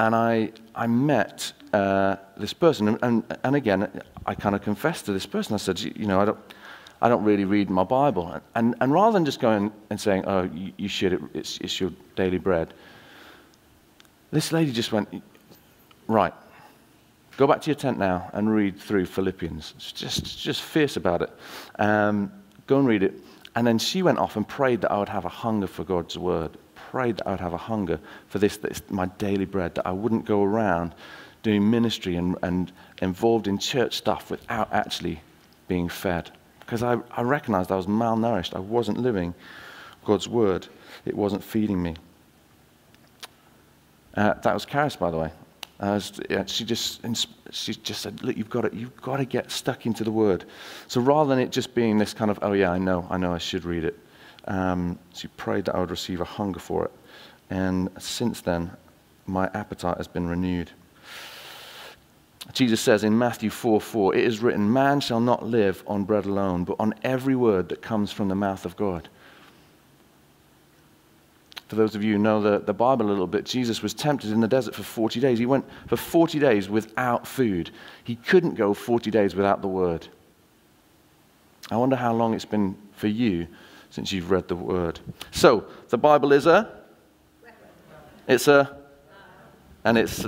and 0.00 0.14
I, 0.14 0.52
I 0.74 0.86
met 0.88 1.52
uh, 1.72 2.16
this 2.36 2.52
person. 2.52 2.88
And, 2.88 2.98
and, 3.02 3.38
and 3.42 3.56
again, 3.56 4.02
I 4.26 4.34
kind 4.34 4.54
of 4.54 4.62
confessed 4.62 5.06
to 5.06 5.12
this 5.12 5.26
person. 5.26 5.54
I 5.54 5.58
said, 5.58 5.80
You 5.80 6.06
know, 6.06 6.20
I 6.20 6.24
don't, 6.24 6.38
I 7.02 7.08
don't 7.08 7.24
really 7.24 7.44
read 7.44 7.70
my 7.70 7.84
Bible. 7.84 8.40
And, 8.54 8.74
and 8.80 8.92
rather 8.92 9.12
than 9.12 9.24
just 9.24 9.40
going 9.40 9.72
and 9.90 10.00
saying, 10.00 10.24
Oh, 10.26 10.42
you, 10.44 10.72
you 10.76 10.88
should, 10.88 11.28
it's, 11.34 11.58
it's 11.58 11.80
your 11.80 11.92
daily 12.14 12.38
bread, 12.38 12.74
this 14.30 14.52
lady 14.52 14.72
just 14.72 14.92
went, 14.92 15.22
Right, 16.08 16.34
Go 17.36 17.46
back 17.46 17.60
to 17.62 17.70
your 17.70 17.76
tent 17.76 17.98
now 17.98 18.30
and 18.32 18.52
read 18.52 18.78
through 18.78 19.06
Philippians. 19.06 19.74
Just, 19.78 20.38
just 20.38 20.62
fierce 20.62 20.96
about 20.96 21.20
it. 21.20 21.30
Um, 21.78 22.32
go 22.66 22.78
and 22.78 22.88
read 22.88 23.02
it. 23.02 23.20
And 23.54 23.66
then 23.66 23.78
she 23.78 24.02
went 24.02 24.18
off 24.18 24.36
and 24.36 24.48
prayed 24.48 24.80
that 24.82 24.92
I 24.92 24.98
would 24.98 25.08
have 25.10 25.26
a 25.26 25.30
hunger 25.30 25.66
for 25.66 25.84
God's 25.84 26.16
word. 26.16 26.56
Prayed 26.74 27.18
that 27.18 27.26
I 27.26 27.32
would 27.32 27.40
have 27.40 27.52
a 27.52 27.58
hunger 27.58 28.00
for 28.28 28.38
this, 28.38 28.56
this 28.56 28.82
my 28.88 29.06
daily 29.18 29.44
bread, 29.44 29.74
that 29.74 29.86
I 29.86 29.92
wouldn't 29.92 30.24
go 30.24 30.42
around 30.42 30.94
doing 31.46 31.70
ministry 31.70 32.16
and, 32.16 32.36
and 32.42 32.72
involved 33.00 33.46
in 33.46 33.56
church 33.56 33.94
stuff 33.94 34.32
without 34.32 34.68
actually 34.72 35.20
being 35.68 35.88
fed. 35.88 36.28
Because 36.58 36.82
I, 36.82 36.98
I 37.12 37.22
recognized 37.22 37.70
I 37.70 37.76
was 37.76 37.86
malnourished. 37.86 38.56
I 38.56 38.58
wasn't 38.58 38.98
living 38.98 39.32
God's 40.04 40.28
word, 40.28 40.66
it 41.04 41.14
wasn't 41.14 41.44
feeding 41.44 41.80
me. 41.80 41.94
Uh, 44.16 44.34
that 44.34 44.54
was 44.54 44.66
Karis, 44.66 44.98
by 44.98 45.10
the 45.12 45.18
way. 45.18 45.30
Uh, 45.78 46.00
she 46.46 46.64
just 46.64 47.00
she 47.50 47.74
just 47.74 48.00
said, 48.00 48.22
"Look, 48.22 48.36
you've 48.36 48.50
got 48.50 48.62
to 48.62 48.74
you've 48.74 49.00
got 49.02 49.18
to 49.18 49.24
get 49.24 49.50
stuck 49.50 49.84
into 49.84 50.04
the 50.04 50.10
Word." 50.10 50.46
So 50.88 51.00
rather 51.02 51.28
than 51.28 51.38
it 51.38 51.52
just 51.52 51.74
being 51.74 51.98
this 51.98 52.14
kind 52.14 52.30
of, 52.30 52.38
"Oh 52.40 52.54
yeah, 52.54 52.70
I 52.70 52.78
know, 52.78 53.06
I 53.10 53.18
know, 53.18 53.34
I 53.34 53.38
should 53.38 53.64
read 53.66 53.84
it," 53.84 53.98
um, 54.46 54.98
she 55.12 55.28
prayed 55.28 55.66
that 55.66 55.74
I 55.74 55.80
would 55.80 55.90
receive 55.90 56.22
a 56.22 56.24
hunger 56.24 56.60
for 56.60 56.86
it, 56.86 56.92
and 57.50 57.90
since 57.98 58.40
then, 58.40 58.70
my 59.26 59.50
appetite 59.52 59.98
has 59.98 60.08
been 60.08 60.26
renewed. 60.26 60.70
Jesus 62.52 62.80
says 62.80 63.04
in 63.04 63.16
Matthew 63.18 63.50
4 63.50 63.80
4, 63.80 64.14
it 64.14 64.24
is 64.24 64.40
written, 64.40 64.72
Man 64.72 65.00
shall 65.00 65.20
not 65.20 65.44
live 65.44 65.82
on 65.86 66.04
bread 66.04 66.24
alone, 66.24 66.64
but 66.64 66.76
on 66.78 66.94
every 67.02 67.36
word 67.36 67.68
that 67.68 67.82
comes 67.82 68.12
from 68.12 68.28
the 68.28 68.34
mouth 68.34 68.64
of 68.64 68.76
God 68.76 69.08
for 71.68 71.74
those 71.74 71.96
of 71.96 72.04
you 72.04 72.12
who 72.12 72.18
know 72.18 72.40
the, 72.40 72.60
the 72.60 72.72
Bible 72.72 73.06
a 73.06 73.10
little 73.10 73.26
bit, 73.26 73.44
Jesus 73.44 73.82
was 73.82 73.92
tempted 73.92 74.30
in 74.30 74.40
the 74.40 74.46
desert 74.46 74.74
for 74.74 74.84
40 74.84 75.18
days. 75.18 75.38
He 75.38 75.46
went 75.46 75.64
for 75.88 75.96
40 75.96 76.38
days 76.38 76.68
without 76.68 77.26
food. 77.26 77.70
He 78.04 78.14
couldn't 78.16 78.54
go 78.54 78.72
40 78.72 79.10
days 79.10 79.34
without 79.34 79.62
the 79.62 79.68
word. 79.68 80.06
I 81.70 81.76
wonder 81.76 81.96
how 81.96 82.14
long 82.14 82.34
it's 82.34 82.44
been 82.44 82.76
for 82.92 83.08
you 83.08 83.48
since 83.90 84.12
you've 84.12 84.30
read 84.30 84.46
the 84.46 84.54
word. 84.54 85.00
So, 85.32 85.64
the 85.88 85.98
Bible 85.98 86.32
is 86.32 86.46
a 86.46 86.70
it's 88.28 88.48
a 88.48 88.76
and 89.84 89.98
it's 89.98 90.26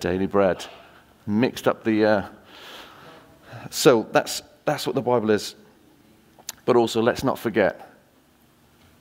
daily 0.00 0.26
bread. 0.26 0.64
Mixed 1.26 1.66
up 1.66 1.84
the 1.84 2.04
uh, 2.04 2.26
so 3.70 4.06
that's 4.12 4.42
that's 4.64 4.86
what 4.86 4.94
the 4.94 5.02
Bible 5.02 5.30
is. 5.30 5.54
But 6.64 6.76
also 6.76 7.02
let's 7.02 7.24
not 7.24 7.38
forget 7.38 7.90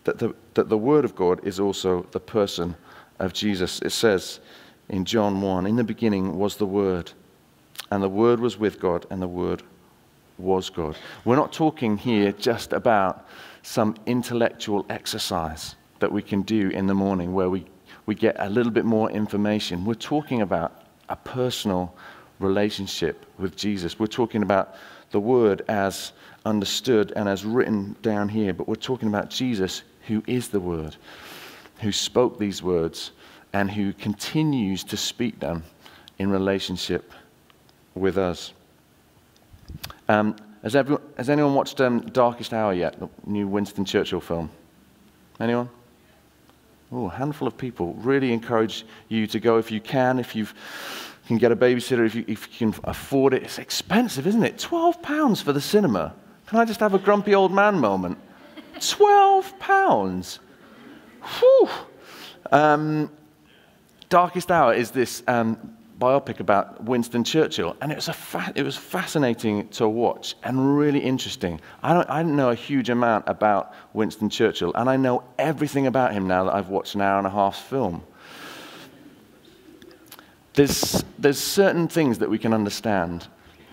that 0.04 0.20
the, 0.20 0.36
that 0.54 0.70
the 0.70 0.78
Word 0.78 1.06
of 1.06 1.16
God 1.16 1.46
is 1.46 1.60
also 1.60 2.06
the 2.12 2.20
person 2.20 2.76
of 3.20 3.34
Jesus. 3.34 3.82
It 3.82 3.92
says 3.92 4.40
in 4.90 5.06
John 5.06 5.42
1 5.42 5.66
In 5.66 5.76
the 5.76 5.84
beginning 5.84 6.38
was 6.38 6.58
the 6.58 6.66
Word, 6.66 7.12
and 7.92 8.04
the 8.04 8.10
Word 8.10 8.40
was 8.40 8.58
with 8.58 8.80
God, 8.80 9.06
and 9.10 9.22
the 9.22 9.28
Word 9.28 9.64
was 10.38 10.70
God. 10.70 10.98
We're 11.26 11.36
not 11.36 11.54
talking 11.54 11.98
here 11.98 12.32
just 12.32 12.74
about 12.74 13.28
some 13.62 13.96
intellectual 14.06 14.86
exercise 14.90 15.76
that 16.00 16.12
we 16.12 16.22
can 16.22 16.42
do 16.42 16.70
in 16.70 16.88
the 16.88 16.94
morning 16.94 17.34
where 17.34 17.50
we, 17.50 17.66
we 18.06 18.16
get 18.16 18.36
a 18.40 18.50
little 18.50 18.72
bit 18.72 18.84
more 18.84 19.10
information. 19.12 19.86
We're 19.86 19.94
talking 19.94 20.42
about 20.42 20.84
a 21.08 21.16
personal 21.16 21.96
relationship 22.40 23.26
with 23.38 23.56
Jesus. 23.56 24.00
We're 24.00 24.08
talking 24.08 24.44
about 24.44 24.76
the 25.12 25.20
Word 25.20 25.64
as 25.68 26.14
understood 26.46 27.14
and 27.16 27.30
as 27.30 27.46
written 27.46 27.96
down 28.02 28.30
here, 28.30 28.54
but 28.54 28.68
we're 28.68 28.76
talking 28.76 29.08
about 29.08 29.30
Jesus 29.30 29.84
who 30.08 30.24
is 30.28 30.50
the 30.50 30.60
Word, 30.60 30.96
who 31.82 31.92
spoke 31.92 32.38
these 32.38 32.62
words, 32.62 33.12
and 33.54 33.70
who 33.70 33.94
continues 33.94 34.84
to 34.84 34.98
speak 34.98 35.40
them 35.40 35.64
in 36.20 36.30
relationship 36.30 37.12
with 37.96 38.18
us. 38.18 38.54
Um, 40.10 40.36
has, 40.64 40.76
everyone, 40.76 41.04
has, 41.18 41.30
anyone 41.30 41.54
watched 41.54 41.80
um, 41.82 42.02
Darkest 42.02 42.54
Hour 42.54 42.74
yet? 42.74 43.00
The 43.00 43.10
new 43.26 43.48
Winston 43.48 43.86
Churchill 43.86 44.22
film? 44.22 44.50
Anyone? 45.40 45.70
Oh, 46.92 47.08
a 47.08 47.10
handful 47.10 47.48
of 47.48 47.58
people. 47.58 47.94
Really 47.96 48.34
encourage 48.34 48.86
you 49.10 49.28
to 49.28 49.40
go 49.40 49.58
if 49.58 49.72
you 49.72 49.82
can, 49.82 50.20
if 50.20 50.36
you 51.24 51.28
can 51.28 51.38
get 51.38 51.52
a 51.52 51.56
babysitter, 51.56 52.06
if 52.06 52.16
you, 52.16 52.26
if 52.28 52.50
you 52.60 52.72
can 52.72 52.82
afford 52.84 53.34
it. 53.34 53.44
It's 53.44 53.58
expensive, 53.58 54.28
isn't 54.28 54.44
it? 54.44 54.58
£12 54.58 55.42
for 55.42 55.54
the 55.54 55.62
cinema. 55.62 56.14
Can 56.48 56.60
I 56.60 56.66
just 56.66 56.82
have 56.82 56.94
a 56.94 57.00
grumpy 57.00 57.34
old 57.34 57.54
man 57.54 57.80
moment? 57.80 58.18
12 58.82 59.58
pounds. 59.60 60.40
Whew. 61.40 61.70
Um, 62.52 63.10
Darkest 64.10 64.52
Hour 64.52 64.74
is 64.74 64.92
this 64.92 65.24
um, 65.28 65.76
biopic 65.98 66.42
about 66.42 66.84
Winston 66.84 67.24
Churchill, 67.24 67.78
and 67.82 67.92
it 67.92 67.96
was, 67.96 68.10
fa- 68.10 68.52
it 68.56 68.64
was 68.64 68.76
fascinating 68.76 69.70
to 69.70 69.88
watch 69.88 70.36
and 70.44 70.78
really 70.78 71.00
interesting. 71.00 71.62
I, 71.82 71.94
don't, 71.94 72.10
I 72.10 72.22
didn't 72.22 72.36
know 72.36 72.50
a 72.50 72.56
huge 72.56 72.90
amount 72.90 73.24
about 73.28 73.74
Winston 73.94 74.30
Churchill, 74.30 74.74
and 74.76 74.90
I 74.90 74.98
know 74.98 75.24
everything 75.40 75.88
about 75.88 76.12
him 76.14 76.28
now 76.28 76.44
that 76.44 76.54
I've 76.54 76.68
watched 76.70 76.96
an 76.96 77.02
hour 77.02 77.18
and 77.18 77.26
a 77.26 77.30
half 77.30 77.56
film. 77.56 78.04
There's, 80.54 81.04
there's 81.18 81.40
certain 81.40 81.88
things 81.88 82.20
that 82.20 82.30
we 82.30 82.38
can 82.38 82.54
understand 82.54 83.28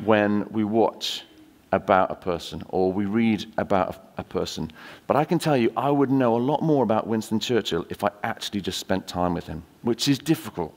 when 0.04 0.46
we 0.50 0.64
watch 0.64 1.24
about 1.72 2.10
a 2.10 2.14
person 2.14 2.62
or 2.70 2.92
we 2.92 3.04
read 3.04 3.46
about 3.58 3.96
a, 4.16 4.20
a, 4.20 4.24
person. 4.24 4.70
But 5.06 5.16
I 5.16 5.24
can 5.24 5.38
tell 5.38 5.56
you, 5.56 5.72
I 5.76 5.90
would 5.90 6.10
know 6.10 6.36
a 6.36 6.38
lot 6.38 6.62
more 6.62 6.82
about 6.82 7.06
Winston 7.06 7.38
Churchill 7.38 7.86
if 7.90 8.02
I 8.02 8.10
actually 8.24 8.60
just 8.60 8.78
spent 8.78 9.06
time 9.06 9.34
with 9.34 9.46
him, 9.46 9.62
which 9.82 10.08
is 10.08 10.18
difficult 10.18 10.74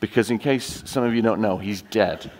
because, 0.00 0.30
in 0.30 0.38
case 0.38 0.82
some 0.86 1.04
of 1.04 1.14
you 1.14 1.22
don't 1.22 1.40
know, 1.40 1.58
he's 1.58 1.82
dead. 1.82 2.30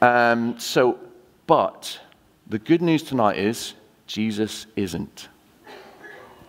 Um, 0.00 0.58
so, 0.58 0.98
but 1.46 2.00
the 2.48 2.58
good 2.58 2.82
news 2.82 3.02
tonight 3.02 3.38
is 3.38 3.74
Jesus 4.06 4.66
isn't. 4.74 5.28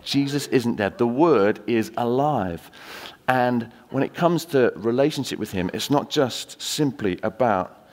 Jesus 0.02 0.46
isn't 0.48 0.76
dead. 0.76 0.98
The 0.98 1.06
Word 1.06 1.60
is 1.66 1.92
alive. 1.96 2.70
And 3.26 3.72
when 3.90 4.02
it 4.02 4.14
comes 4.14 4.44
to 4.46 4.72
relationship 4.76 5.38
with 5.38 5.50
Him, 5.50 5.70
it's 5.72 5.90
not 5.90 6.10
just 6.10 6.60
simply 6.60 7.18
about 7.22 7.84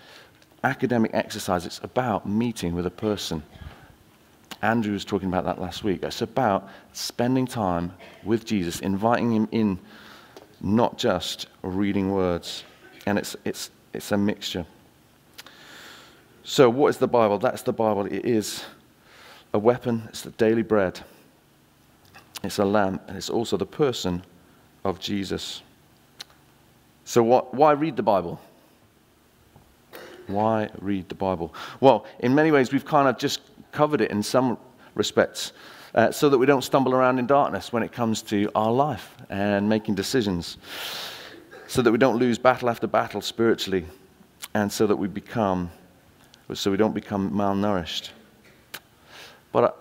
academic 0.63 1.11
exercise, 1.13 1.65
it's 1.65 1.79
about 1.83 2.27
meeting 2.27 2.75
with 2.75 2.85
a 2.85 2.91
person. 2.91 3.43
Andrew 4.61 4.93
was 4.93 5.05
talking 5.05 5.27
about 5.27 5.45
that 5.45 5.59
last 5.59 5.83
week. 5.83 6.03
It's 6.03 6.21
about 6.21 6.69
spending 6.93 7.47
time 7.47 7.93
with 8.23 8.45
Jesus, 8.45 8.79
inviting 8.79 9.31
him 9.31 9.47
in, 9.51 9.79
not 10.59 10.99
just 10.99 11.47
reading 11.63 12.11
words. 12.11 12.63
And 13.07 13.17
it's, 13.17 13.35
it's, 13.43 13.71
it's 13.93 14.11
a 14.11 14.17
mixture. 14.17 14.65
So, 16.43 16.69
what 16.69 16.89
is 16.89 16.97
the 16.97 17.07
Bible? 17.07 17.39
That's 17.39 17.63
the 17.63 17.73
Bible. 17.73 18.05
It 18.05 18.25
is 18.25 18.63
a 19.53 19.59
weapon, 19.59 20.03
it's 20.09 20.21
the 20.21 20.31
daily 20.31 20.61
bread, 20.61 20.99
it's 22.43 22.59
a 22.59 22.65
lamp, 22.65 23.01
and 23.07 23.17
it's 23.17 23.29
also 23.29 23.57
the 23.57 23.65
person 23.65 24.23
of 24.83 24.99
Jesus. 24.99 25.61
So, 27.05 27.23
what, 27.23 27.53
why 27.53 27.71
read 27.71 27.95
the 27.95 28.03
Bible? 28.03 28.39
Why 30.27 30.69
read 30.79 31.09
the 31.09 31.15
Bible? 31.15 31.53
Well, 31.79 32.05
in 32.19 32.33
many 32.33 32.51
ways, 32.51 32.71
we've 32.71 32.85
kind 32.85 33.07
of 33.07 33.17
just 33.17 33.41
covered 33.71 34.01
it 34.01 34.11
in 34.11 34.23
some 34.23 34.57
respects 34.95 35.53
uh, 35.95 36.11
so 36.11 36.29
that 36.29 36.37
we 36.37 36.45
don't 36.45 36.63
stumble 36.63 36.93
around 36.93 37.19
in 37.19 37.27
darkness 37.27 37.73
when 37.73 37.83
it 37.83 37.91
comes 37.91 38.21
to 38.23 38.49
our 38.55 38.71
life 38.71 39.15
and 39.29 39.67
making 39.67 39.95
decisions, 39.95 40.57
so 41.67 41.81
that 41.81 41.91
we 41.91 41.97
don't 41.97 42.17
lose 42.17 42.37
battle 42.37 42.69
after 42.69 42.87
battle 42.87 43.21
spiritually, 43.21 43.85
and 44.53 44.71
so 44.71 44.87
that 44.87 44.95
we 44.95 45.07
become, 45.07 45.69
so 46.53 46.71
we 46.71 46.77
don't 46.77 46.93
become 46.93 47.31
malnourished. 47.31 48.09
But 49.51 49.77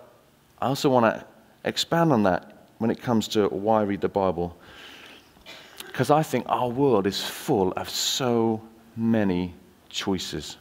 I 0.60 0.66
also 0.66 0.90
want 0.90 1.14
to 1.14 1.24
expand 1.64 2.12
on 2.12 2.24
that 2.24 2.66
when 2.78 2.90
it 2.90 3.00
comes 3.00 3.28
to 3.28 3.48
why 3.48 3.82
read 3.82 4.00
the 4.00 4.08
Bible. 4.08 4.56
Because 5.90 6.10
I 6.10 6.22
think 6.22 6.46
our 6.48 6.68
world 6.68 7.08
is 7.08 7.20
full 7.20 7.72
of 7.72 7.90
so 7.90 8.62
many 8.96 9.54
choices. 9.88 10.56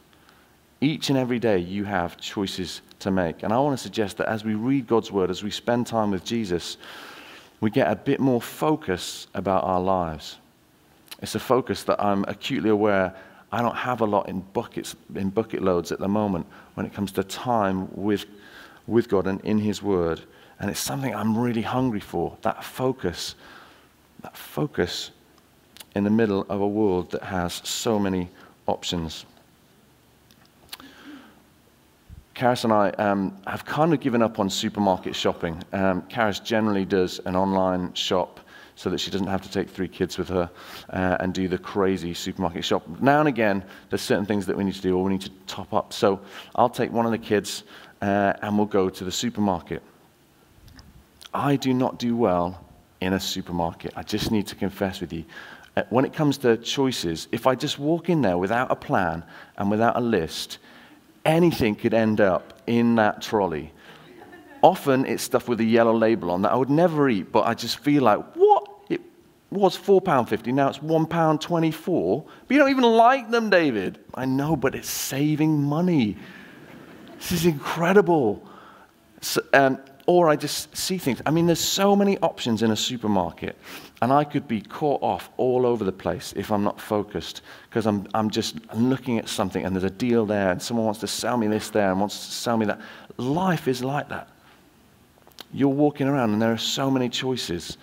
Each 0.80 1.08
and 1.08 1.16
every 1.16 1.38
day, 1.38 1.58
you 1.58 1.84
have 1.84 2.16
choices 2.16 2.82
to 2.98 3.12
make. 3.12 3.44
And 3.44 3.52
I 3.52 3.58
want 3.60 3.78
to 3.78 3.82
suggest 3.82 4.16
that 4.16 4.28
as 4.28 4.44
we 4.44 4.54
read 4.54 4.88
God's 4.88 5.12
word, 5.12 5.30
as 5.30 5.44
we 5.44 5.50
spend 5.50 5.86
time 5.86 6.10
with 6.10 6.24
Jesus, 6.24 6.78
we 7.60 7.70
get 7.70 7.90
a 7.90 7.94
bit 7.94 8.18
more 8.18 8.42
focus 8.42 9.28
about 9.32 9.62
our 9.62 9.80
lives. 9.80 10.38
It's 11.22 11.36
a 11.36 11.40
focus 11.40 11.84
that 11.84 12.02
I'm 12.02 12.24
acutely 12.26 12.70
aware 12.70 13.14
I 13.52 13.62
don't 13.62 13.76
have 13.76 14.00
a 14.00 14.06
lot 14.06 14.28
in 14.28 14.40
buckets, 14.40 14.96
in 15.14 15.30
bucket 15.30 15.62
loads 15.62 15.92
at 15.92 15.98
the 15.98 16.08
moment 16.08 16.46
when 16.74 16.86
it 16.86 16.92
comes 16.92 17.12
to 17.12 17.24
time 17.24 17.88
with, 17.94 18.26
with 18.86 19.08
God 19.08 19.26
and 19.26 19.40
in 19.42 19.58
His 19.58 19.82
Word. 19.82 20.20
And 20.58 20.70
it's 20.70 20.80
something 20.80 21.14
I'm 21.14 21.36
really 21.38 21.62
hungry 21.62 22.00
for 22.00 22.36
that 22.42 22.62
focus, 22.64 23.34
that 24.22 24.36
focus 24.36 25.10
in 25.94 26.04
the 26.04 26.10
middle 26.10 26.46
of 26.48 26.60
a 26.60 26.68
world 26.68 27.10
that 27.10 27.22
has 27.22 27.54
so 27.64 27.98
many 27.98 28.28
options. 28.66 29.24
Karis 32.34 32.64
and 32.64 32.72
I 32.72 32.90
um, 32.90 33.36
have 33.46 33.64
kind 33.64 33.92
of 33.92 34.00
given 34.00 34.22
up 34.22 34.38
on 34.38 34.48
supermarket 34.48 35.14
shopping. 35.14 35.62
Um, 35.72 36.02
Karis 36.02 36.42
generally 36.42 36.86
does 36.86 37.18
an 37.26 37.36
online 37.36 37.92
shop 37.92 38.40
so 38.76 38.88
that 38.88 38.98
she 38.98 39.10
doesn't 39.10 39.26
have 39.26 39.42
to 39.42 39.50
take 39.50 39.68
three 39.68 39.88
kids 39.88 40.16
with 40.16 40.28
her 40.28 40.48
uh, 40.88 41.18
and 41.20 41.34
do 41.34 41.48
the 41.48 41.58
crazy 41.58 42.14
supermarket 42.14 42.64
shop. 42.64 42.82
Now 42.98 43.20
and 43.20 43.28
again, 43.28 43.62
there's 43.90 44.00
certain 44.00 44.24
things 44.24 44.46
that 44.46 44.56
we 44.56 44.64
need 44.64 44.74
to 44.74 44.80
do 44.80 44.96
or 44.96 45.04
we 45.04 45.12
need 45.12 45.20
to 45.20 45.30
top 45.46 45.74
up. 45.74 45.92
So 45.92 46.20
I'll 46.54 46.70
take 46.70 46.90
one 46.90 47.04
of 47.04 47.12
the 47.12 47.18
kids 47.18 47.64
uh, 48.00 48.32
and 48.40 48.56
we'll 48.56 48.66
go 48.66 48.88
to 48.88 49.04
the 49.04 49.12
supermarket. 49.12 49.82
I 51.34 51.56
do 51.56 51.74
not 51.74 51.98
do 51.98 52.16
well 52.16 52.64
in 53.02 53.12
a 53.12 53.20
supermarket. 53.20 53.92
I 53.96 54.02
just 54.02 54.30
need 54.30 54.46
to 54.46 54.54
confess 54.54 55.02
with 55.02 55.12
you. 55.12 55.24
Uh, 55.80 55.84
when 55.88 56.04
it 56.04 56.12
comes 56.12 56.36
to 56.36 56.58
choices, 56.58 57.26
if 57.32 57.46
I 57.46 57.54
just 57.54 57.78
walk 57.78 58.10
in 58.10 58.20
there 58.20 58.36
without 58.36 58.70
a 58.70 58.76
plan 58.76 59.24
and 59.56 59.70
without 59.70 59.96
a 59.96 60.00
list, 60.00 60.58
anything 61.24 61.74
could 61.74 61.94
end 61.94 62.20
up 62.20 62.60
in 62.66 62.96
that 62.96 63.22
trolley. 63.22 63.72
Often 64.62 65.06
it's 65.06 65.22
stuff 65.22 65.48
with 65.48 65.58
a 65.60 65.64
yellow 65.64 65.96
label 65.96 66.30
on 66.30 66.42
that 66.42 66.52
I 66.52 66.56
would 66.56 66.68
never 66.68 67.08
eat, 67.08 67.32
but 67.32 67.46
I 67.46 67.54
just 67.54 67.78
feel 67.78 68.02
like, 68.02 68.22
what? 68.34 68.68
It 68.90 69.00
was 69.50 69.74
£4.50, 69.74 70.52
now 70.52 70.68
it's 70.68 70.78
£1.24. 70.78 72.26
But 72.46 72.54
you 72.54 72.60
don't 72.60 72.70
even 72.70 72.84
like 72.84 73.30
them, 73.30 73.48
David. 73.48 73.98
I 74.14 74.26
know, 74.26 74.56
but 74.56 74.74
it's 74.74 74.90
saving 74.90 75.62
money. 75.62 76.18
This 77.16 77.32
is 77.32 77.46
incredible. 77.46 78.46
So, 79.22 79.42
um, 79.54 79.78
or 80.10 80.28
I 80.28 80.34
just 80.34 80.76
see 80.76 80.98
things. 80.98 81.22
I 81.24 81.30
mean, 81.30 81.46
there's 81.46 81.60
so 81.60 81.94
many 81.94 82.18
options 82.18 82.64
in 82.64 82.72
a 82.72 82.76
supermarket, 82.76 83.56
and 84.02 84.12
I 84.12 84.24
could 84.24 84.48
be 84.48 84.60
caught 84.60 85.00
off 85.04 85.30
all 85.36 85.64
over 85.64 85.84
the 85.84 85.92
place 85.92 86.32
if 86.34 86.50
I'm 86.50 86.64
not 86.64 86.80
focused 86.80 87.42
because 87.68 87.86
I'm, 87.86 88.08
I'm 88.12 88.28
just 88.28 88.56
looking 88.74 89.18
at 89.18 89.28
something 89.28 89.64
and 89.64 89.72
there's 89.72 89.84
a 89.84 89.88
deal 89.88 90.26
there, 90.26 90.50
and 90.50 90.60
someone 90.60 90.84
wants 90.84 90.98
to 91.00 91.06
sell 91.06 91.36
me 91.36 91.46
this 91.46 91.70
there 91.70 91.92
and 91.92 92.00
wants 92.00 92.26
to 92.26 92.32
sell 92.32 92.56
me 92.56 92.66
that. 92.66 92.80
Life 93.18 93.68
is 93.68 93.84
like 93.84 94.08
that. 94.08 94.28
You're 95.52 95.68
walking 95.68 96.08
around, 96.08 96.32
and 96.32 96.42
there 96.42 96.52
are 96.52 96.58
so 96.58 96.90
many 96.90 97.08
choices 97.08 97.78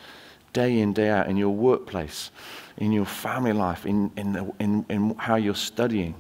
day 0.52 0.80
in, 0.80 0.92
day 0.92 1.08
out 1.08 1.30
in 1.30 1.38
your 1.38 1.52
workplace, 1.56 2.32
in 2.76 2.92
your 2.92 3.06
family 3.06 3.54
life, 3.54 3.86
in, 3.86 4.12
in, 4.18 4.34
the, 4.34 4.54
in, 4.60 4.86
in 4.90 5.16
how 5.16 5.36
you're 5.36 5.56
studying. 5.56 6.14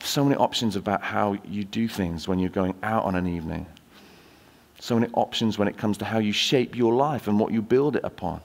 So 0.00 0.24
many 0.24 0.36
options 0.36 0.76
about 0.76 1.02
how 1.02 1.38
you 1.46 1.64
do 1.64 1.88
things 1.88 2.28
when 2.28 2.38
you're 2.38 2.50
going 2.50 2.74
out 2.82 3.04
on 3.04 3.14
an 3.14 3.26
evening. 3.26 3.64
So 4.80 4.98
many 4.98 5.12
options 5.14 5.58
when 5.58 5.68
it 5.68 5.76
comes 5.76 5.98
to 5.98 6.04
how 6.04 6.18
you 6.18 6.32
shape 6.32 6.76
your 6.76 6.94
life 6.94 7.26
and 7.28 7.38
what 7.38 7.52
you 7.52 7.60
build 7.62 7.96
it 7.96 8.04
upon. 8.04 8.40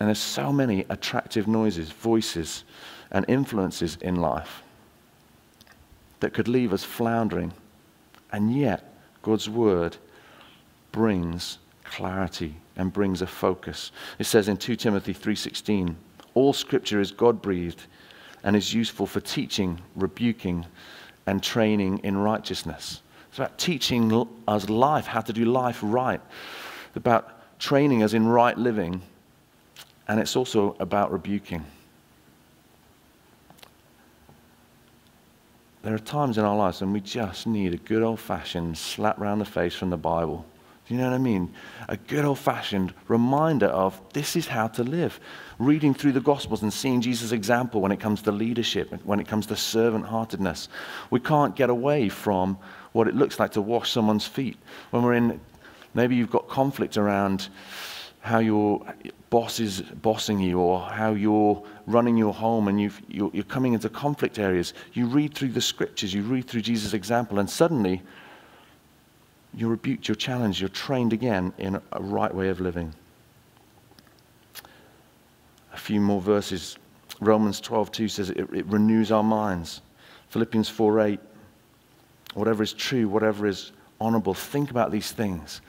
And 0.00 0.08
there's 0.08 0.18
so 0.18 0.52
many 0.52 0.86
attractive 0.88 1.46
noises, 1.46 1.90
voices, 1.90 2.64
and 3.10 3.24
influences 3.28 3.96
in 4.00 4.16
life 4.16 4.62
that 6.20 6.32
could 6.32 6.48
leave 6.48 6.72
us 6.72 6.82
floundering. 6.82 7.52
And 8.32 8.56
yet, 8.56 8.94
God's 9.20 9.50
word 9.50 9.98
brings 10.92 11.58
clarity 11.84 12.54
and 12.76 12.90
brings 12.92 13.20
a 13.20 13.26
focus. 13.26 13.92
It 14.18 14.24
says 14.24 14.48
in 14.48 14.56
2 14.56 14.76
Timothy 14.76 15.12
3:16, 15.12 15.94
all 16.32 16.54
scripture 16.54 17.00
is 17.00 17.10
God-breathed 17.10 17.82
and 18.42 18.56
is 18.56 18.72
useful 18.72 19.06
for 19.06 19.20
teaching, 19.20 19.78
rebuking, 19.94 20.64
and 21.26 21.42
training 21.42 21.98
in 21.98 22.16
righteousness. 22.16 23.01
It's 23.32 23.38
about 23.38 23.56
teaching 23.56 24.28
us 24.46 24.68
life, 24.68 25.06
how 25.06 25.22
to 25.22 25.32
do 25.32 25.46
life 25.46 25.78
right. 25.80 26.20
It's 26.88 26.98
about 26.98 27.58
training 27.58 28.02
us 28.02 28.12
in 28.12 28.28
right 28.28 28.58
living, 28.58 29.00
and 30.06 30.20
it's 30.20 30.36
also 30.36 30.76
about 30.78 31.10
rebuking. 31.10 31.64
There 35.80 35.94
are 35.94 35.98
times 35.98 36.36
in 36.36 36.44
our 36.44 36.54
lives 36.54 36.82
when 36.82 36.92
we 36.92 37.00
just 37.00 37.46
need 37.46 37.72
a 37.72 37.78
good 37.78 38.02
old 38.02 38.20
fashioned 38.20 38.76
slap 38.76 39.18
round 39.18 39.40
the 39.40 39.46
face 39.46 39.74
from 39.74 39.88
the 39.88 39.96
Bible. 39.96 40.44
Do 40.86 40.94
you 40.94 41.00
know 41.00 41.08
what 41.08 41.14
I 41.14 41.18
mean? 41.18 41.54
A 41.88 41.96
good 41.96 42.26
old 42.26 42.38
fashioned 42.38 42.92
reminder 43.08 43.68
of 43.68 43.98
this 44.12 44.36
is 44.36 44.46
how 44.46 44.68
to 44.68 44.84
live. 44.84 45.18
Reading 45.58 45.94
through 45.94 46.12
the 46.12 46.20
Gospels 46.20 46.60
and 46.60 46.70
seeing 46.70 47.00
Jesus' 47.00 47.32
example 47.32 47.80
when 47.80 47.92
it 47.92 48.00
comes 48.00 48.20
to 48.22 48.32
leadership, 48.32 48.92
when 49.04 49.20
it 49.20 49.26
comes 49.26 49.46
to 49.46 49.56
servant 49.56 50.04
heartedness. 50.04 50.68
We 51.08 51.20
can't 51.20 51.56
get 51.56 51.70
away 51.70 52.10
from 52.10 52.58
what 52.92 53.08
it 53.08 53.14
looks 53.14 53.38
like 53.38 53.52
to 53.52 53.62
wash 53.62 53.90
someone's 53.90 54.26
feet. 54.26 54.56
When 54.90 55.02
we're 55.02 55.14
in, 55.14 55.40
maybe 55.94 56.14
you've 56.16 56.30
got 56.30 56.48
conflict 56.48 56.96
around 56.96 57.48
how 58.20 58.38
your 58.38 58.80
boss 59.30 59.58
is 59.58 59.80
bossing 59.80 60.38
you 60.38 60.58
or 60.60 60.80
how 60.80 61.12
you're 61.12 61.62
running 61.86 62.16
your 62.16 62.32
home 62.32 62.68
and 62.68 62.80
you 62.80 62.88
are 62.88 63.30
you're 63.32 63.44
coming 63.44 63.72
into 63.72 63.88
conflict 63.88 64.38
areas, 64.38 64.74
you 64.92 65.06
read 65.06 65.34
through 65.34 65.48
the 65.48 65.60
scriptures, 65.60 66.14
you 66.14 66.22
read 66.22 66.46
through 66.46 66.60
Jesus' 66.60 66.92
example, 66.92 67.38
and 67.38 67.50
suddenly 67.50 68.00
you're 69.54 69.70
rebuked, 69.70 70.06
you're 70.06 70.14
challenged, 70.14 70.60
you're 70.60 70.68
trained 70.68 71.12
again 71.12 71.52
in 71.58 71.80
a 71.92 72.00
right 72.00 72.32
way 72.32 72.48
of 72.48 72.60
living. 72.60 72.94
A 75.72 75.78
few 75.78 76.00
more 76.00 76.20
verses. 76.20 76.78
Romans 77.20 77.60
12:2 77.60 78.10
says 78.10 78.30
it, 78.30 78.38
it 78.52 78.66
renews 78.66 79.10
our 79.10 79.24
minds. 79.24 79.80
Philippians 80.28 80.70
4:8. 80.70 81.18
Whatever 82.34 82.62
is 82.62 82.72
true, 82.72 83.08
whatever 83.08 83.46
is 83.46 83.72
honorable, 84.00 84.34
think 84.34 84.70
about 84.70 84.90
these 84.90 85.12
things 85.12 85.60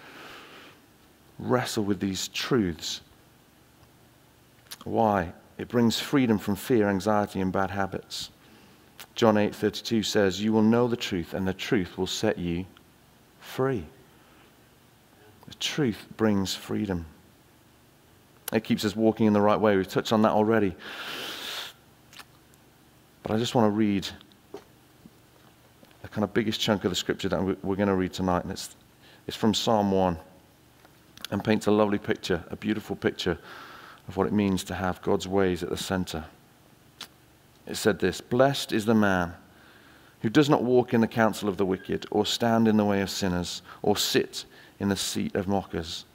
wrestle 1.40 1.84
with 1.84 2.00
these 2.00 2.28
truths. 2.30 3.02
Why? 4.84 5.34
It 5.58 5.68
brings 5.68 6.00
freedom 6.00 6.38
from 6.38 6.56
fear, 6.56 6.90
anxiety, 6.90 7.42
and 7.42 7.52
bad 7.52 7.72
habits. 7.72 8.30
John 9.16 9.38
8:32 9.38 10.04
says, 10.04 10.42
"You 10.42 10.54
will 10.54 10.62
know 10.62 10.88
the 10.88 10.98
truth, 10.98 11.34
and 11.34 11.48
the 11.48 11.54
truth 11.54 11.98
will 11.98 12.08
set 12.08 12.38
you 12.38 12.66
free." 13.40 13.86
The 15.48 15.54
truth 15.56 16.08
brings 16.18 16.56
freedom. 16.56 17.06
It 18.52 18.64
keeps 18.64 18.86
us 18.86 18.96
walking 18.96 19.26
in 19.26 19.34
the 19.34 19.42
right 19.42 19.60
way. 19.60 19.76
We've 19.76 19.88
touched 19.88 20.14
on 20.14 20.22
that 20.22 20.32
already. 20.32 20.76
But 23.22 23.32
I 23.32 23.38
just 23.38 23.56
want 23.56 23.68
to 23.68 23.72
read 23.72 24.08
the 26.04 26.10
kind 26.10 26.24
of 26.24 26.34
biggest 26.34 26.60
chunk 26.60 26.84
of 26.84 26.92
the 26.92 26.96
scripture 26.96 27.30
that 27.30 27.42
we're 27.42 27.76
going 27.76 27.88
to 27.88 27.96
read 27.96 28.14
tonight, 28.14 28.44
and 28.44 28.52
it's, 28.52 28.76
it's 29.26 29.38
from 29.38 29.54
Psalm 29.54 29.92
1 29.92 30.18
and 31.32 31.44
paints 31.44 31.66
a 31.66 31.72
lovely 31.72 31.98
picture, 31.98 32.44
a 32.52 32.56
beautiful 32.56 32.96
picture 32.96 33.40
of 34.08 34.18
what 34.18 34.28
it 34.28 34.34
means 34.34 34.64
to 34.66 34.76
have 34.76 35.02
God's 35.02 35.28
ways 35.28 35.64
at 35.64 35.70
the 35.70 35.78
center. 35.78 36.26
It 37.66 37.76
said 37.76 38.00
this 38.00 38.20
Blessed 38.22 38.74
is 38.74 38.86
the 38.86 38.94
man 38.94 39.34
who 40.22 40.30
does 40.30 40.50
not 40.50 40.64
walk 40.64 40.94
in 40.94 41.02
the 41.02 41.08
counsel 41.08 41.50
of 41.50 41.58
the 41.58 41.66
wicked, 41.66 42.06
or 42.12 42.26
stand 42.26 42.68
in 42.68 42.78
the 42.78 42.86
way 42.86 43.02
of 43.02 43.10
sinners, 43.10 43.62
or 43.82 43.96
sit 43.98 44.46
in 44.80 44.90
the 44.90 44.96
seat 44.96 45.36
of 45.36 45.48
mockers. 45.48 46.06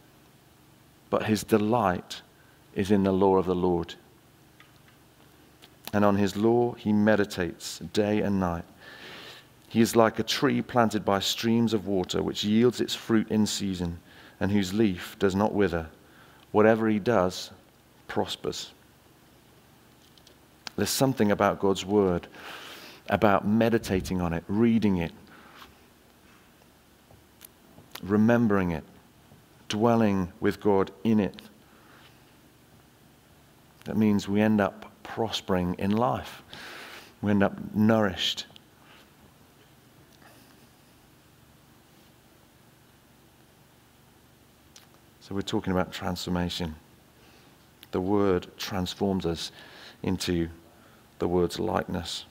But 1.09 1.25
his 1.25 1.43
delight 1.43 2.21
is 2.75 2.91
in 2.91 3.05
the 3.05 3.13
law 3.13 3.37
of 3.37 3.47
the 3.47 3.55
Lord. 3.55 3.95
And 5.95 6.05
on 6.05 6.17
his 6.17 6.37
law 6.37 6.75
he 6.75 6.93
meditates 6.93 7.79
day 7.79 8.21
and 8.21 8.39
night. 8.39 8.65
He 9.69 9.81
is 9.81 9.95
like 9.95 10.19
a 10.19 10.23
tree 10.23 10.63
planted 10.63 11.05
by 11.05 11.21
streams 11.21 11.75
of 11.75 11.87
water, 11.87 12.23
which 12.23 12.43
yields 12.43 12.81
its 12.81 12.95
fruit 12.95 13.31
in 13.31 13.47
season 13.47 13.99
and 14.41 14.51
whose 14.51 14.73
leaf 14.73 15.17
does 15.19 15.35
not 15.35 15.53
wither. 15.53 15.87
Whatever 16.53 16.89
he 16.89 16.99
does 16.99 17.51
prospers. 18.07 18.73
There's 20.77 20.89
something 20.89 21.33
about 21.33 21.61
God's 21.61 21.85
word, 21.85 22.29
about 23.11 23.47
meditating 23.47 24.21
on 24.21 24.33
it, 24.33 24.45
reading 24.49 24.99
it, 24.99 25.13
remembering 28.03 28.71
it, 28.71 28.85
dwelling 29.69 30.33
with 30.41 30.61
God 30.61 30.91
in 31.05 31.21
it. 31.21 31.43
That 33.85 33.97
means 33.97 34.29
we 34.29 34.41
end 34.41 34.61
up 34.61 34.91
prospering 35.03 35.75
in 35.79 35.91
life. 35.91 36.43
We 37.21 37.33
end 37.33 37.43
up 37.43 37.59
nourished 37.75 38.47
So 45.29 45.35
we're 45.35 45.43
talking 45.43 45.75
about 45.75 45.93
transformation. 45.93 46.75
The 47.91 48.01
word 48.01 48.47
transforms 48.57 49.27
us 49.27 49.53
into 50.03 50.49
the 51.19 51.29
word's 51.29 51.59
likeness. 51.59 52.25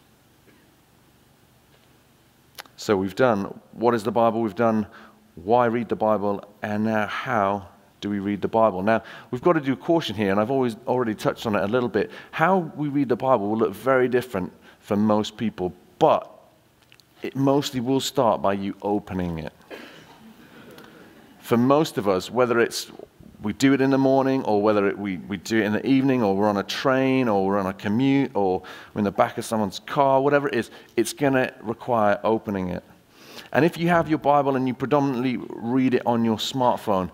So 2.75 2.97
we've 2.97 3.15
done 3.15 3.59
what 3.73 3.93
is 3.93 4.03
the 4.03 4.11
Bible? 4.11 4.41
We've 4.41 4.55
done 4.55 4.87
why 5.35 5.67
read 5.67 5.89
the 5.89 5.95
Bible, 5.95 6.43
and 6.63 6.85
now 6.85 7.05
how 7.05 7.67
do 8.01 8.09
we 8.09 8.17
read 8.17 8.41
the 8.41 8.47
Bible? 8.47 8.81
Now, 8.81 9.03
we've 9.29 9.43
got 9.43 9.53
to 9.53 9.61
do 9.61 9.75
caution 9.75 10.15
here, 10.15 10.31
and 10.31 10.39
I've 10.39 10.49
always 10.49 10.75
already 10.87 11.13
touched 11.13 11.45
on 11.45 11.55
it 11.55 11.61
a 11.61 11.67
little 11.67 11.89
bit. 11.89 12.09
How 12.31 12.71
we 12.75 12.87
read 12.87 13.09
the 13.09 13.15
Bible 13.15 13.47
will 13.47 13.57
look 13.57 13.73
very 13.73 14.07
different 14.07 14.51
for 14.79 14.95
most 14.95 15.37
people, 15.37 15.71
but 15.99 16.31
it 17.21 17.35
mostly 17.35 17.79
will 17.79 17.99
start 17.99 18.41
by 18.41 18.53
you 18.53 18.75
opening 18.81 19.37
it 19.37 19.53
for 21.47 21.55
most 21.55 21.97
of 21.97 22.09
us, 22.09 22.29
whether 22.29 22.59
it's 22.59 22.91
we 23.41 23.53
do 23.53 23.71
it 23.71 23.79
in 23.79 23.89
the 23.89 23.97
morning 23.97 24.43
or 24.43 24.61
whether 24.61 24.85
it, 24.85 24.97
we, 24.97 25.15
we 25.15 25.37
do 25.37 25.59
it 25.59 25.63
in 25.63 25.71
the 25.71 25.85
evening 25.87 26.21
or 26.21 26.35
we're 26.35 26.49
on 26.49 26.57
a 26.57 26.63
train 26.63 27.29
or 27.29 27.45
we're 27.45 27.57
on 27.57 27.67
a 27.67 27.73
commute 27.73 28.31
or 28.33 28.63
we're 28.93 28.99
in 28.99 29.05
the 29.05 29.11
back 29.11 29.37
of 29.37 29.45
someone's 29.45 29.79
car, 29.79 30.19
whatever 30.21 30.49
it 30.49 30.55
is, 30.55 30.71
it's 30.97 31.13
going 31.13 31.31
to 31.31 31.53
require 31.61 32.19
opening 32.25 32.67
it. 32.67 32.83
And 33.53 33.63
if 33.63 33.77
you 33.77 33.87
have 33.87 34.09
your 34.09 34.17
Bible 34.17 34.57
and 34.57 34.67
you 34.67 34.73
predominantly 34.73 35.37
read 35.37 35.93
it 35.93 36.01
on 36.05 36.25
your 36.25 36.35
smartphone, 36.35 37.11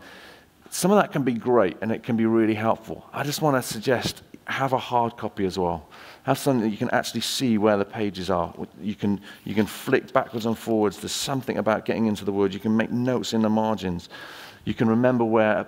some 0.71 0.89
of 0.89 0.97
that 0.97 1.11
can 1.11 1.21
be 1.21 1.33
great 1.33 1.77
and 1.83 1.91
it 1.91 2.01
can 2.01 2.17
be 2.17 2.25
really 2.25 2.55
helpful. 2.55 3.07
I 3.13 3.21
just 3.21 3.43
want 3.43 3.55
to 3.55 3.61
suggest 3.61 4.23
have 4.45 4.73
a 4.73 4.77
hard 4.77 5.17
copy 5.17 5.45
as 5.45 5.57
well. 5.57 5.87
Have 6.23 6.37
something 6.37 6.61
that 6.61 6.69
you 6.69 6.77
can 6.77 6.89
actually 6.89 7.21
see 7.21 7.57
where 7.57 7.77
the 7.77 7.85
pages 7.85 8.29
are. 8.29 8.53
You 8.81 8.95
can, 8.95 9.21
you 9.43 9.55
can 9.55 9.65
flick 9.65 10.13
backwards 10.13 10.45
and 10.45 10.57
forwards. 10.57 10.97
There's 10.97 11.11
something 11.11 11.57
about 11.57 11.85
getting 11.85 12.05
into 12.05 12.25
the 12.25 12.31
Word. 12.31 12.53
You 12.53 12.59
can 12.59 12.75
make 12.75 12.91
notes 12.91 13.33
in 13.33 13.41
the 13.41 13.49
margins. 13.49 14.09
You 14.65 14.73
can 14.73 14.87
remember 14.87 15.25
where 15.25 15.67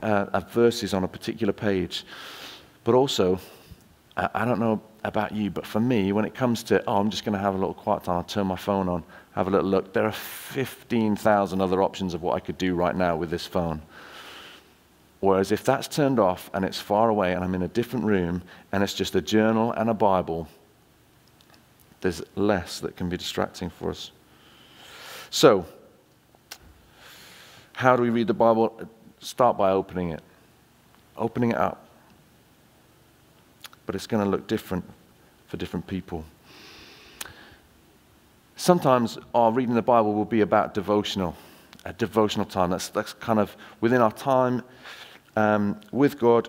uh, 0.00 0.26
a 0.32 0.40
verse 0.40 0.82
is 0.82 0.94
on 0.94 1.04
a 1.04 1.08
particular 1.08 1.52
page. 1.52 2.04
But 2.84 2.94
also, 2.94 3.38
I 4.16 4.44
don't 4.44 4.60
know 4.60 4.82
about 5.04 5.32
you, 5.32 5.50
but 5.50 5.66
for 5.66 5.80
me, 5.80 6.12
when 6.12 6.24
it 6.24 6.34
comes 6.34 6.62
to, 6.64 6.84
oh, 6.86 6.96
I'm 6.96 7.10
just 7.10 7.24
going 7.24 7.32
to 7.32 7.38
have 7.38 7.54
a 7.54 7.58
little 7.58 7.74
quiet 7.74 8.04
time, 8.04 8.16
I'll 8.16 8.24
turn 8.24 8.46
my 8.46 8.56
phone 8.56 8.88
on, 8.88 9.02
have 9.34 9.48
a 9.48 9.50
little 9.50 9.68
look, 9.68 9.92
there 9.92 10.04
are 10.04 10.12
15,000 10.12 11.60
other 11.60 11.82
options 11.82 12.12
of 12.12 12.22
what 12.22 12.34
I 12.34 12.40
could 12.40 12.58
do 12.58 12.74
right 12.74 12.94
now 12.94 13.16
with 13.16 13.30
this 13.30 13.46
phone. 13.46 13.80
Whereas 15.22 15.52
if 15.52 15.62
that's 15.62 15.86
turned 15.86 16.18
off 16.18 16.50
and 16.52 16.64
it's 16.64 16.80
far 16.80 17.08
away 17.08 17.32
and 17.32 17.44
I'm 17.44 17.54
in 17.54 17.62
a 17.62 17.68
different 17.68 18.04
room 18.04 18.42
and 18.72 18.82
it's 18.82 18.92
just 18.92 19.14
a 19.14 19.20
journal 19.20 19.70
and 19.70 19.88
a 19.88 19.94
Bible, 19.94 20.48
there's 22.00 22.24
less 22.34 22.80
that 22.80 22.96
can 22.96 23.08
be 23.08 23.16
distracting 23.16 23.70
for 23.70 23.90
us. 23.90 24.10
So, 25.30 25.64
how 27.74 27.94
do 27.94 28.02
we 28.02 28.10
read 28.10 28.26
the 28.26 28.34
Bible? 28.34 28.80
Start 29.20 29.56
by 29.56 29.70
opening 29.70 30.10
it. 30.10 30.22
Opening 31.16 31.52
it 31.52 31.56
up. 31.56 31.86
But 33.86 33.94
it's 33.94 34.08
going 34.08 34.24
to 34.24 34.28
look 34.28 34.48
different 34.48 34.84
for 35.46 35.56
different 35.56 35.86
people. 35.86 36.24
Sometimes 38.56 39.18
our 39.36 39.52
reading 39.52 39.76
the 39.76 39.82
Bible 39.82 40.14
will 40.14 40.24
be 40.24 40.40
about 40.40 40.74
devotional, 40.74 41.36
a 41.84 41.92
devotional 41.92 42.44
time. 42.44 42.70
That's, 42.70 42.88
that's 42.88 43.12
kind 43.12 43.38
of 43.38 43.56
within 43.80 44.00
our 44.00 44.10
time 44.10 44.64
um, 45.36 45.80
with 45.90 46.18
God, 46.18 46.48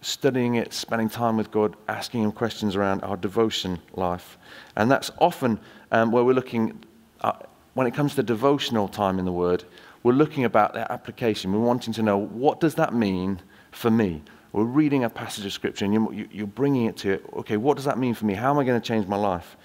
studying 0.00 0.56
it, 0.56 0.72
spending 0.72 1.08
time 1.08 1.36
with 1.36 1.50
God, 1.50 1.76
asking 1.88 2.22
Him 2.22 2.32
questions 2.32 2.76
around 2.76 3.02
our 3.02 3.16
devotion 3.16 3.78
life. 3.94 4.38
And 4.76 4.90
that's 4.90 5.10
often 5.18 5.58
um, 5.92 6.12
where 6.12 6.24
we're 6.24 6.34
looking, 6.34 6.84
uh, 7.20 7.32
when 7.74 7.86
it 7.86 7.94
comes 7.94 8.14
to 8.16 8.22
devotional 8.22 8.88
time 8.88 9.18
in 9.18 9.24
the 9.24 9.32
Word, 9.32 9.64
we're 10.02 10.12
looking 10.12 10.44
about 10.44 10.74
their 10.74 10.90
application. 10.90 11.52
We're 11.52 11.58
wanting 11.58 11.92
to 11.94 12.02
know 12.02 12.16
what 12.16 12.60
does 12.60 12.76
that 12.76 12.94
mean 12.94 13.40
for 13.72 13.90
me? 13.90 14.22
We're 14.52 14.64
reading 14.64 15.04
a 15.04 15.10
passage 15.10 15.44
of 15.44 15.52
Scripture 15.52 15.84
and 15.84 15.92
you're, 15.92 16.26
you're 16.30 16.46
bringing 16.46 16.86
it 16.86 16.96
to 16.98 17.12
it. 17.14 17.24
Okay, 17.34 17.56
what 17.56 17.76
does 17.76 17.84
that 17.84 17.98
mean 17.98 18.14
for 18.14 18.24
me? 18.24 18.34
How 18.34 18.50
am 18.50 18.58
I 18.58 18.64
going 18.64 18.80
to 18.80 18.86
change 18.86 19.06
my 19.06 19.16
life? 19.16 19.56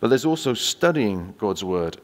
But 0.00 0.08
there's 0.08 0.24
also 0.24 0.52
studying 0.52 1.34
God's 1.38 1.64
Word. 1.64 1.96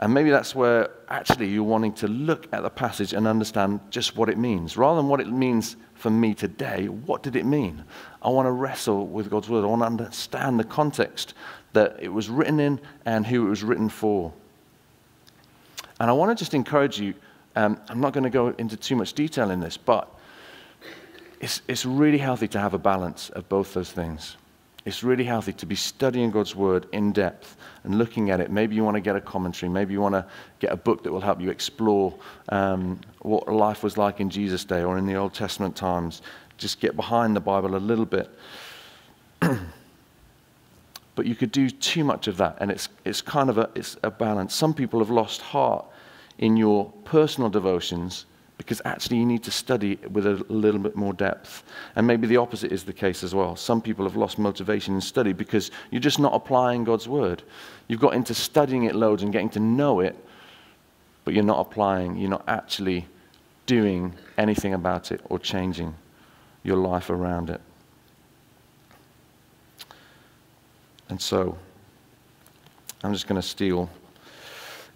And 0.00 0.14
maybe 0.14 0.30
that's 0.30 0.54
where 0.54 0.90
actually 1.10 1.48
you're 1.48 1.62
wanting 1.62 1.92
to 1.94 2.08
look 2.08 2.48
at 2.52 2.62
the 2.62 2.70
passage 2.70 3.12
and 3.12 3.26
understand 3.26 3.80
just 3.90 4.16
what 4.16 4.30
it 4.30 4.38
means. 4.38 4.78
Rather 4.78 4.96
than 4.96 5.08
what 5.08 5.20
it 5.20 5.28
means 5.28 5.76
for 5.94 6.08
me 6.08 6.32
today, 6.32 6.88
what 6.88 7.22
did 7.22 7.36
it 7.36 7.44
mean? 7.44 7.84
I 8.22 8.30
want 8.30 8.46
to 8.46 8.50
wrestle 8.50 9.06
with 9.06 9.28
God's 9.30 9.50
Word. 9.50 9.62
I 9.62 9.66
want 9.66 9.82
to 9.82 9.86
understand 9.86 10.58
the 10.58 10.64
context 10.64 11.34
that 11.74 11.98
it 12.00 12.08
was 12.08 12.30
written 12.30 12.60
in 12.60 12.80
and 13.04 13.26
who 13.26 13.46
it 13.46 13.50
was 13.50 13.62
written 13.62 13.90
for. 13.90 14.32
And 16.00 16.08
I 16.08 16.14
want 16.14 16.36
to 16.36 16.42
just 16.42 16.54
encourage 16.54 16.98
you. 16.98 17.12
Um, 17.54 17.78
I'm 17.90 18.00
not 18.00 18.14
going 18.14 18.24
to 18.24 18.30
go 18.30 18.54
into 18.56 18.78
too 18.78 18.96
much 18.96 19.12
detail 19.12 19.50
in 19.50 19.60
this, 19.60 19.76
but 19.76 20.08
it's, 21.40 21.60
it's 21.68 21.84
really 21.84 22.18
healthy 22.18 22.48
to 22.48 22.58
have 22.58 22.72
a 22.72 22.78
balance 22.78 23.28
of 23.30 23.50
both 23.50 23.74
those 23.74 23.92
things. 23.92 24.36
It's 24.84 25.02
really 25.02 25.24
healthy 25.24 25.52
to 25.54 25.66
be 25.66 25.74
studying 25.74 26.30
God's 26.30 26.56
word 26.56 26.86
in 26.92 27.12
depth 27.12 27.56
and 27.84 27.98
looking 27.98 28.30
at 28.30 28.40
it. 28.40 28.50
Maybe 28.50 28.74
you 28.74 28.82
want 28.82 28.94
to 28.94 29.00
get 29.00 29.14
a 29.14 29.20
commentary. 29.20 29.68
Maybe 29.68 29.92
you 29.92 30.00
want 30.00 30.14
to 30.14 30.24
get 30.58 30.72
a 30.72 30.76
book 30.76 31.02
that 31.02 31.12
will 31.12 31.20
help 31.20 31.40
you 31.40 31.50
explore 31.50 32.14
um, 32.48 32.98
what 33.20 33.46
life 33.48 33.82
was 33.82 33.98
like 33.98 34.20
in 34.20 34.30
Jesus' 34.30 34.64
day 34.64 34.82
or 34.82 34.96
in 34.96 35.06
the 35.06 35.16
Old 35.16 35.34
Testament 35.34 35.76
times. 35.76 36.22
Just 36.56 36.80
get 36.80 36.96
behind 36.96 37.36
the 37.36 37.40
Bible 37.40 37.76
a 37.76 37.78
little 37.78 38.06
bit. 38.06 38.30
but 39.40 41.26
you 41.26 41.34
could 41.34 41.52
do 41.52 41.68
too 41.68 42.04
much 42.04 42.26
of 42.26 42.38
that, 42.38 42.56
and 42.60 42.70
it's, 42.70 42.88
it's 43.04 43.20
kind 43.20 43.50
of 43.50 43.58
a, 43.58 43.68
it's 43.74 43.98
a 44.02 44.10
balance. 44.10 44.54
Some 44.54 44.72
people 44.72 45.00
have 45.00 45.10
lost 45.10 45.42
heart 45.42 45.84
in 46.38 46.56
your 46.56 46.90
personal 47.04 47.50
devotions 47.50 48.24
because 48.60 48.82
actually 48.84 49.16
you 49.16 49.24
need 49.24 49.42
to 49.42 49.50
study 49.50 49.98
with 50.10 50.26
a 50.26 50.44
little 50.50 50.78
bit 50.78 50.94
more 50.94 51.14
depth. 51.14 51.62
And 51.96 52.06
maybe 52.06 52.26
the 52.26 52.36
opposite 52.36 52.70
is 52.70 52.84
the 52.84 52.92
case 52.92 53.24
as 53.24 53.34
well. 53.34 53.56
Some 53.56 53.80
people 53.80 54.04
have 54.04 54.16
lost 54.16 54.38
motivation 54.38 54.94
in 54.94 55.00
study 55.00 55.32
because 55.32 55.70
you're 55.90 55.98
just 55.98 56.18
not 56.18 56.34
applying 56.34 56.84
God's 56.84 57.08
word. 57.08 57.42
You've 57.88 58.00
got 58.00 58.12
into 58.12 58.34
studying 58.34 58.84
it 58.84 58.94
loads 58.94 59.22
and 59.22 59.32
getting 59.32 59.48
to 59.50 59.60
know 59.60 60.00
it, 60.00 60.14
but 61.24 61.32
you're 61.32 61.42
not 61.42 61.58
applying, 61.58 62.18
you're 62.18 62.28
not 62.28 62.44
actually 62.48 63.06
doing 63.64 64.12
anything 64.36 64.74
about 64.74 65.10
it 65.10 65.22
or 65.30 65.38
changing 65.38 65.94
your 66.62 66.76
life 66.76 67.08
around 67.08 67.48
it. 67.48 67.62
And 71.08 71.18
so, 71.18 71.56
I'm 73.02 73.14
just 73.14 73.26
going 73.26 73.40
to 73.40 73.46
steal 73.46 73.88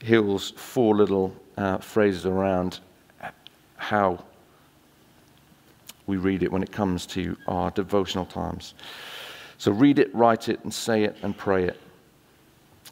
Hill's 0.00 0.50
four 0.50 0.94
little 0.94 1.34
uh, 1.56 1.78
phrases 1.78 2.26
around 2.26 2.80
how 3.84 4.18
we 6.06 6.16
read 6.16 6.42
it 6.42 6.50
when 6.50 6.62
it 6.62 6.72
comes 6.72 7.04
to 7.06 7.36
our 7.46 7.70
devotional 7.70 8.24
times. 8.24 8.74
So 9.58 9.72
read 9.72 9.98
it, 9.98 10.14
write 10.14 10.48
it, 10.48 10.62
and 10.64 10.72
say 10.72 11.04
it 11.04 11.16
and 11.22 11.36
pray 11.36 11.64
it. 11.64 11.78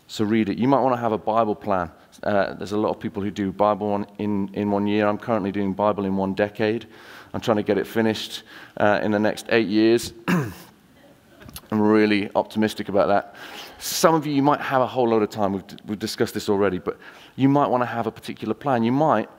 So 0.07 0.24
read 0.24 0.50
it. 0.50 0.59
You 0.59 0.68
might 0.68 0.81
want 0.81 0.94
to 0.94 1.00
have 1.00 1.12
a 1.12 1.18
Bible 1.18 1.55
plan. 1.55 1.90
Uh, 2.22 2.52
there's 2.55 2.72
a 2.72 2.76
lot 2.76 2.90
of 2.90 3.00
people 3.00 3.22
who 3.22 3.31
do 3.31 3.50
Bible 3.52 4.07
in, 4.18 4.50
in 4.52 4.70
one 4.70 4.87
year. 4.87 5.07
I'm 5.07 5.16
currently 5.16 5.50
doing 5.50 5.72
Bible 5.72 6.05
in 6.05 6.14
one 6.16 6.35
decade. 6.35 6.87
I'm 7.33 7.40
trying 7.40 7.57
to 7.57 7.62
get 7.62 7.78
it 7.78 7.87
finished 7.87 8.42
uh, 8.76 9.00
in 9.02 9.12
the 9.12 9.18
next 9.18 9.46
eight 9.48 9.68
years. 9.68 10.12
I'm 10.28 11.81
really 11.81 12.31
optimistic 12.35 12.90
about 12.90 13.09
that. 13.09 13.35
Some 13.78 14.14
of 14.14 14.26
you, 14.26 14.35
you 14.35 14.42
might 14.42 14.61
have 14.61 14.83
a 14.83 14.87
whole 14.87 15.09
load 15.09 15.22
of 15.22 15.31
time. 15.31 15.55
We've, 15.55 15.64
we've 15.87 15.98
discussed 15.98 16.35
this 16.35 16.50
already, 16.50 16.78
but 16.78 16.98
you 17.37 17.48
might 17.48 17.68
want 17.68 17.81
to 17.81 17.87
have 17.87 18.07
a 18.07 18.12
particular 18.12 18.52
plan. 18.52 18.83
You 18.83 18.92
might 18.92 19.31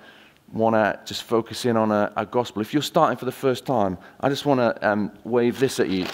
want 0.54 0.76
to 0.76 1.00
just 1.06 1.24
focus 1.24 1.66
in 1.66 1.76
on 1.76 1.92
a, 1.92 2.14
a, 2.16 2.26
gospel. 2.26 2.62
If 2.62 2.74
you're 2.74 2.84
starting 2.84 3.18
for 3.18 3.26
the 3.26 3.32
first 3.32 3.66
time, 3.66 3.98
I 4.20 4.30
just 4.30 4.46
want 4.46 4.60
to 4.60 4.88
um, 4.88 5.12
wave 5.24 5.60
this 5.60 5.80
at 5.80 5.90
you. 5.90 6.06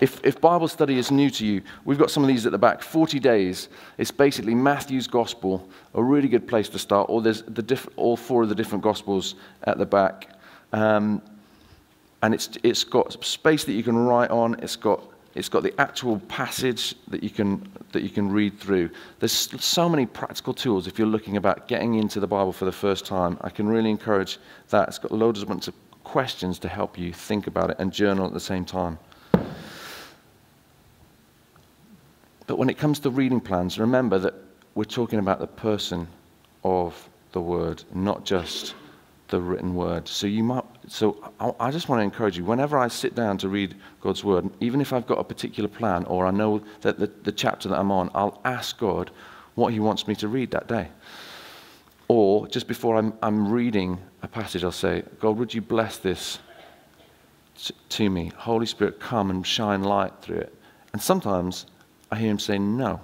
If, 0.00 0.24
if 0.24 0.40
Bible 0.40 0.66
study 0.66 0.96
is 0.96 1.10
new 1.10 1.28
to 1.30 1.44
you, 1.44 1.60
we've 1.84 1.98
got 1.98 2.10
some 2.10 2.22
of 2.22 2.28
these 2.28 2.46
at 2.46 2.52
the 2.52 2.58
back. 2.58 2.82
40 2.82 3.18
days. 3.18 3.68
It's 3.98 4.10
basically 4.10 4.54
Matthew's 4.54 5.06
gospel, 5.06 5.68
a 5.94 6.02
really 6.02 6.28
good 6.28 6.48
place 6.48 6.70
to 6.70 6.78
start. 6.78 7.10
Or 7.10 7.20
there's 7.20 7.42
the 7.42 7.62
diff- 7.62 7.88
all 7.96 8.16
four 8.16 8.42
of 8.42 8.48
the 8.48 8.54
different 8.54 8.82
gospels 8.82 9.34
at 9.64 9.76
the 9.76 9.84
back. 9.84 10.30
Um, 10.72 11.20
and 12.22 12.32
it's, 12.32 12.48
it's 12.62 12.82
got 12.82 13.22
space 13.22 13.64
that 13.64 13.72
you 13.72 13.82
can 13.82 13.96
write 13.96 14.30
on. 14.30 14.58
It's 14.60 14.76
got 14.76 15.02
it's 15.34 15.48
got 15.48 15.62
the 15.62 15.78
actual 15.80 16.18
passage 16.20 16.94
that 17.08 17.22
you 17.22 17.30
can, 17.30 17.70
that 17.92 18.02
you 18.02 18.08
can 18.08 18.30
read 18.32 18.58
through. 18.58 18.90
There's 19.20 19.32
so 19.32 19.88
many 19.88 20.06
practical 20.06 20.52
tools 20.52 20.86
if 20.86 20.98
you're 20.98 21.06
looking 21.06 21.36
about 21.36 21.68
getting 21.68 21.94
into 21.94 22.18
the 22.18 22.26
Bible 22.26 22.52
for 22.52 22.64
the 22.64 22.72
first 22.72 23.06
time. 23.06 23.38
I 23.42 23.50
can 23.50 23.68
really 23.68 23.90
encourage 23.90 24.38
that. 24.70 24.88
It's 24.88 24.98
got 24.98 25.12
loads 25.12 25.40
of 25.40 25.48
bunch 25.48 25.68
of 25.68 25.74
questions 26.02 26.58
to 26.60 26.68
help 26.68 26.98
you 26.98 27.12
think 27.12 27.46
about 27.46 27.70
it 27.70 27.76
and 27.78 27.92
journal 27.92 28.26
at 28.26 28.32
the 28.32 28.40
same 28.40 28.64
time. 28.64 28.98
But 32.46 32.58
when 32.58 32.68
it 32.68 32.78
comes 32.78 32.98
to 33.00 33.10
reading 33.10 33.40
plans, 33.40 33.78
remember 33.78 34.18
that 34.18 34.34
we're 34.74 34.84
talking 34.84 35.20
about 35.20 35.38
the 35.38 35.46
person 35.46 36.08
of 36.64 37.08
the 37.30 37.40
Word, 37.40 37.84
not 37.94 38.24
just 38.24 38.74
the 39.28 39.40
written 39.40 39.76
Word. 39.76 40.08
So 40.08 40.26
you 40.26 40.42
might 40.42 40.64
so 40.90 41.32
I, 41.38 41.68
I 41.68 41.70
just 41.70 41.88
want 41.88 42.00
to 42.00 42.02
encourage 42.02 42.36
you 42.36 42.44
whenever 42.44 42.76
I 42.76 42.88
sit 42.88 43.14
down 43.14 43.38
to 43.38 43.48
read 43.48 43.76
God's 44.00 44.24
word, 44.24 44.50
even 44.58 44.80
if 44.80 44.92
I've 44.92 45.06
got 45.06 45.20
a 45.20 45.24
particular 45.24 45.68
plan 45.68 46.04
or 46.06 46.26
I 46.26 46.32
know 46.32 46.62
that 46.80 46.98
the, 46.98 47.06
the 47.22 47.30
chapter 47.30 47.68
that 47.68 47.78
I'm 47.78 47.92
on, 47.92 48.10
I'll 48.12 48.40
ask 48.44 48.76
God 48.76 49.12
what 49.54 49.72
He 49.72 49.78
wants 49.78 50.08
me 50.08 50.16
to 50.16 50.26
read 50.26 50.50
that 50.50 50.66
day. 50.66 50.88
Or 52.08 52.48
just 52.48 52.66
before 52.66 52.96
I'm, 52.96 53.12
I'm 53.22 53.52
reading 53.52 54.00
a 54.22 54.28
passage, 54.28 54.64
I'll 54.64 54.72
say, 54.72 55.04
God, 55.20 55.38
would 55.38 55.54
you 55.54 55.62
bless 55.62 55.98
this 55.98 56.40
to 57.90 58.10
me? 58.10 58.32
Holy 58.36 58.66
Spirit, 58.66 58.98
come 58.98 59.30
and 59.30 59.46
shine 59.46 59.84
light 59.84 60.12
through 60.22 60.38
it. 60.38 60.54
And 60.92 61.00
sometimes 61.00 61.66
I 62.10 62.18
hear 62.18 62.30
Him 62.32 62.40
say, 62.40 62.58
No. 62.58 63.00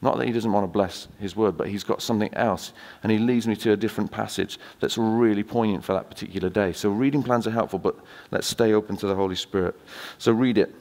Not 0.00 0.16
that 0.18 0.26
he 0.26 0.32
doesn't 0.32 0.52
want 0.52 0.64
to 0.64 0.68
bless 0.68 1.08
his 1.18 1.34
word, 1.34 1.56
but 1.56 1.68
he's 1.68 1.82
got 1.82 2.00
something 2.00 2.32
else. 2.34 2.72
And 3.02 3.10
he 3.10 3.18
leads 3.18 3.48
me 3.48 3.56
to 3.56 3.72
a 3.72 3.76
different 3.76 4.10
passage 4.10 4.58
that's 4.78 4.96
really 4.96 5.42
poignant 5.42 5.84
for 5.84 5.92
that 5.94 6.08
particular 6.08 6.48
day. 6.48 6.72
So 6.72 6.90
reading 6.90 7.22
plans 7.22 7.46
are 7.46 7.50
helpful, 7.50 7.80
but 7.80 7.96
let's 8.30 8.46
stay 8.46 8.74
open 8.74 8.96
to 8.98 9.06
the 9.06 9.14
Holy 9.14 9.34
Spirit. 9.34 9.74
So 10.18 10.32
read 10.32 10.56
it, 10.56 10.74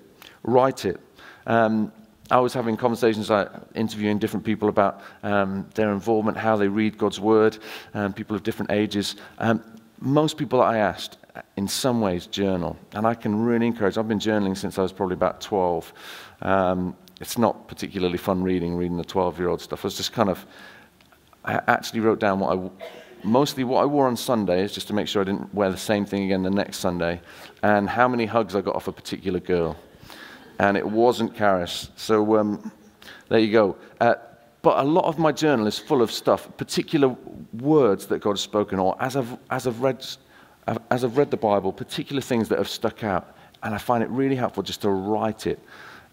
write 0.44 0.86
it. 0.86 1.00
Um, 1.48 1.92
I 2.30 2.40
was 2.40 2.54
having 2.54 2.76
conversations, 2.76 3.32
uh, 3.32 3.62
interviewing 3.74 4.20
different 4.20 4.46
people 4.46 4.70
about 4.70 5.02
um, 5.24 5.68
their 5.76 5.92
involvement, 5.94 6.38
how 6.38 6.58
they 6.58 6.68
read 6.68 6.98
God's 6.98 7.20
word, 7.20 7.58
um, 7.94 8.14
people 8.14 8.36
of 8.36 8.44
different 8.44 8.72
ages. 8.72 9.16
Um, 9.40 9.64
most 10.00 10.38
people 10.38 10.62
I 10.62 10.78
asked, 10.78 11.18
in 11.56 11.68
some 11.68 12.02
ways, 12.02 12.28
journal. 12.28 12.78
And 12.94 13.08
I 13.08 13.14
can 13.14 13.44
really 13.44 13.68
encourage, 13.68 13.98
I've 13.98 14.08
been 14.08 14.20
journaling 14.20 14.58
since 14.58 14.78
I 14.78 14.82
was 14.82 14.92
probably 14.92 15.14
about 15.14 15.40
12. 15.42 15.94
It's 17.20 17.38
not 17.38 17.68
particularly 17.68 18.18
fun 18.18 18.44
reading, 18.44 18.76
reading 18.76 18.98
the 18.98 19.06
12 19.06 19.40
year 19.40 19.50
old 19.50 19.62
stuff. 19.62 19.84
I 19.84 19.88
was 19.88 19.98
just 19.98 20.14
kind 20.14 20.30
of, 20.30 20.46
I 21.44 21.62
actually 21.68 22.02
wrote 22.02 22.20
down 22.20 22.40
what 22.40 22.58
I, 22.58 22.70
mostly 23.24 23.64
what 23.64 23.82
I 23.82 23.86
wore 23.86 24.08
on 24.08 24.16
Sundays, 24.16 24.72
just 24.72 24.88
to 24.88 24.94
make 24.94 25.08
sure 25.08 25.22
I 25.22 25.26
didn't 25.26 25.54
wear 25.54 25.72
the 25.72 25.78
same 25.78 26.06
thing 26.06 26.24
again 26.24 26.44
the 26.44 26.50
next 26.50 26.78
Sunday, 26.78 27.20
and 27.64 27.90
how 27.90 28.08
many 28.08 28.26
hugs 28.26 28.56
I 28.56 28.62
got 28.62 28.76
off 28.76 28.88
a 28.88 28.92
particular 28.92 29.40
girl. 29.40 29.76
And 30.60 30.78
it 30.78 30.88
wasn't 30.88 31.36
Karis. 31.36 31.90
So 31.96 32.38
um, 32.38 32.72
there 33.30 33.40
you 33.40 33.52
go. 33.52 33.78
Uh, 34.00 34.16
but 34.62 34.80
a 34.80 34.84
lot 34.84 35.06
of 35.06 35.18
my 35.18 35.32
journal 35.32 35.68
is 35.68 35.80
full 35.80 36.02
of 36.02 36.12
stuff, 36.12 36.56
particular 36.58 37.16
words 37.54 38.08
that 38.08 38.20
God 38.20 38.32
has 38.32 38.42
spoken, 38.42 38.80
or 38.80 38.96
as 39.02 39.16
I've, 39.16 39.38
as 39.50 39.66
I've, 39.66 39.82
read, 39.82 40.06
as 40.92 41.04
I've 41.04 41.18
read 41.18 41.32
the 41.32 41.38
Bible, 41.38 41.72
particular 41.72 42.22
things 42.22 42.50
that 42.50 42.58
have 42.58 42.70
stuck 42.70 43.04
out. 43.04 43.36
And 43.64 43.74
I 43.74 43.80
find 43.80 44.04
it 44.04 44.10
really 44.10 44.36
helpful 44.36 44.62
just 44.62 44.82
to 44.82 44.90
write 44.90 45.48
it 45.48 45.60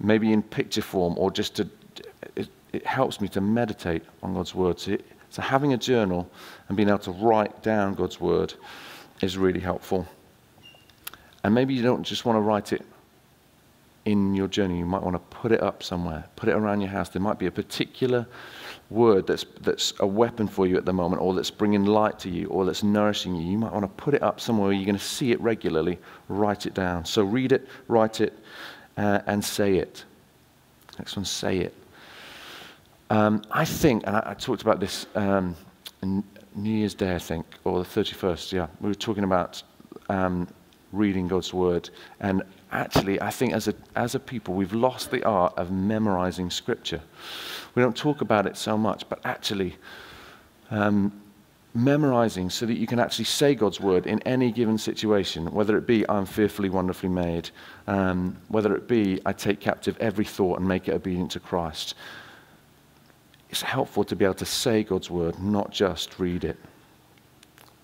maybe 0.07 0.33
in 0.33 0.43
picture 0.43 0.83
form 0.83 1.15
or 1.17 1.31
just 1.31 1.57
to, 1.57 1.69
it, 2.37 2.49
it 2.73 2.87
helps 2.87 3.21
me 3.21 3.29
to 3.29 3.41
meditate 3.41 4.03
on 4.23 4.35
God's 4.35 4.55
word. 4.55 4.79
So, 4.79 4.93
it, 4.93 5.05
so 5.31 5.43
having 5.43 5.73
a 5.73 5.77
journal 5.77 6.31
and 6.69 6.77
being 6.77 6.89
able 6.89 6.99
to 7.01 7.13
write 7.13 7.63
down 7.63 7.95
God's 7.95 8.21
word 8.21 8.55
is 9.21 9.37
really 9.37 9.61
helpful. 9.61 10.07
And 11.43 11.55
maybe 11.55 11.75
you 11.75 11.83
don't 11.83 12.03
just 12.03 12.25
want 12.25 12.37
to 12.37 12.41
write 12.41 12.73
it 12.73 12.83
in 14.05 14.35
your 14.35 14.49
journey. 14.49 14.79
You 14.79 14.85
might 14.85 15.03
want 15.03 15.15
to 15.15 15.37
put 15.37 15.53
it 15.53 15.63
up 15.63 15.83
somewhere, 15.83 16.25
put 16.37 16.49
it 16.49 16.53
around 16.53 16.81
your 16.81 16.91
house. 16.91 17.09
There 17.09 17.23
might 17.23 17.39
be 17.39 17.47
a 17.47 17.51
particular 17.51 18.27
word 18.91 19.27
that's, 19.27 19.45
that's 19.61 19.95
a 20.01 20.07
weapon 20.07 20.47
for 20.47 20.67
you 20.67 20.77
at 20.77 20.85
the 20.85 20.93
moment, 20.93 21.23
or 21.23 21.35
that's 21.35 21.51
bringing 21.51 21.85
light 21.85 22.19
to 22.21 22.31
you, 22.31 22.47
or 22.49 22.65
that's 22.65 22.83
nourishing 22.83 23.35
you. 23.35 23.51
You 23.51 23.59
might 23.59 23.73
want 23.73 23.85
to 23.85 24.03
put 24.03 24.15
it 24.15 24.23
up 24.23 24.41
somewhere 24.41 24.69
where 24.69 24.77
you're 24.77 24.85
going 24.87 24.99
to 24.99 25.05
see 25.05 25.33
it 25.33 25.41
regularly. 25.41 25.99
Write 26.29 26.67
it 26.67 26.75
down. 26.75 27.05
So 27.05 27.23
read 27.23 27.53
it, 27.53 27.67
write 27.89 28.21
it, 28.21 28.39
uh, 28.97 29.21
and 29.27 29.45
say 29.45 29.77
it. 29.77 30.05
Next 30.99 31.17
one, 31.17 31.25
say 31.25 31.59
it. 31.59 31.75
Um, 33.11 33.43
I 33.51 33.65
think, 33.65 34.05
and 34.07 34.17
I, 34.17 34.23
I 34.27 34.35
talked 34.35 34.63
about 34.63 34.81
this 34.81 35.07
um, 35.15 35.57
New 36.03 36.25
Year's 36.71 36.95
Day, 36.95 37.15
I 37.15 37.19
think, 37.19 37.47
or 37.65 37.83
the 37.83 37.89
31st, 37.89 38.53
yeah. 38.53 38.67
We 38.81 38.89
were 38.89 38.95
talking 38.95 39.25
about 39.25 39.63
um, 40.09 40.49
reading 40.93 41.29
God's 41.29 41.53
word. 41.53 41.91
And 42.21 42.43
actually, 42.73 43.21
I 43.21 43.31
think 43.31 43.53
as 43.53 43.69
a, 43.69 43.75
as 43.97 44.15
a 44.15 44.21
people, 44.21 44.55
we've 44.55 44.73
lost 44.73 45.11
the 45.11 45.25
art 45.25 45.55
of 45.57 45.71
memorizing 45.71 46.51
scripture. 46.51 47.01
We 47.75 47.83
don't 47.83 47.97
talk 47.97 48.21
about 48.21 48.47
it 48.47 48.57
so 48.57 48.79
much, 48.79 49.09
but 49.09 49.21
actually, 49.25 49.77
um, 50.71 51.21
memorizing 51.75 52.49
so 52.49 52.65
that 52.67 52.79
you 52.79 52.87
can 52.87 53.01
actually 53.01 53.25
say 53.25 53.55
God's 53.55 53.81
word 53.81 54.07
in 54.07 54.21
any 54.21 54.53
given 54.53 54.79
situation, 54.79 55.51
whether 55.53 55.77
it 55.77 55.87
be 55.87 56.09
I'm 56.09 56.25
fearfully, 56.25 56.71
wonderfully 56.71 57.09
made, 57.09 57.51
um, 57.89 58.37
whether 58.49 58.75
it 58.77 58.87
be 58.87 59.21
I 59.27 59.33
take 59.33 59.61
captive 59.61 59.97
every 59.99 60.25
thought 60.25 60.61
and 60.61 60.69
make 60.69 60.89
it 60.89 60.93
obedient 60.93 61.33
to 61.33 61.41
Christ. 61.41 61.95
It's 63.51 63.63
helpful 63.63 64.05
to 64.05 64.17
be 64.17 64.25
able 64.25 64.35
to 64.35 64.47
say 64.47 64.85
God's 64.85 65.11
word, 65.11 65.39
not 65.41 65.73
just 65.73 66.19
read 66.19 66.45
it. 66.45 66.57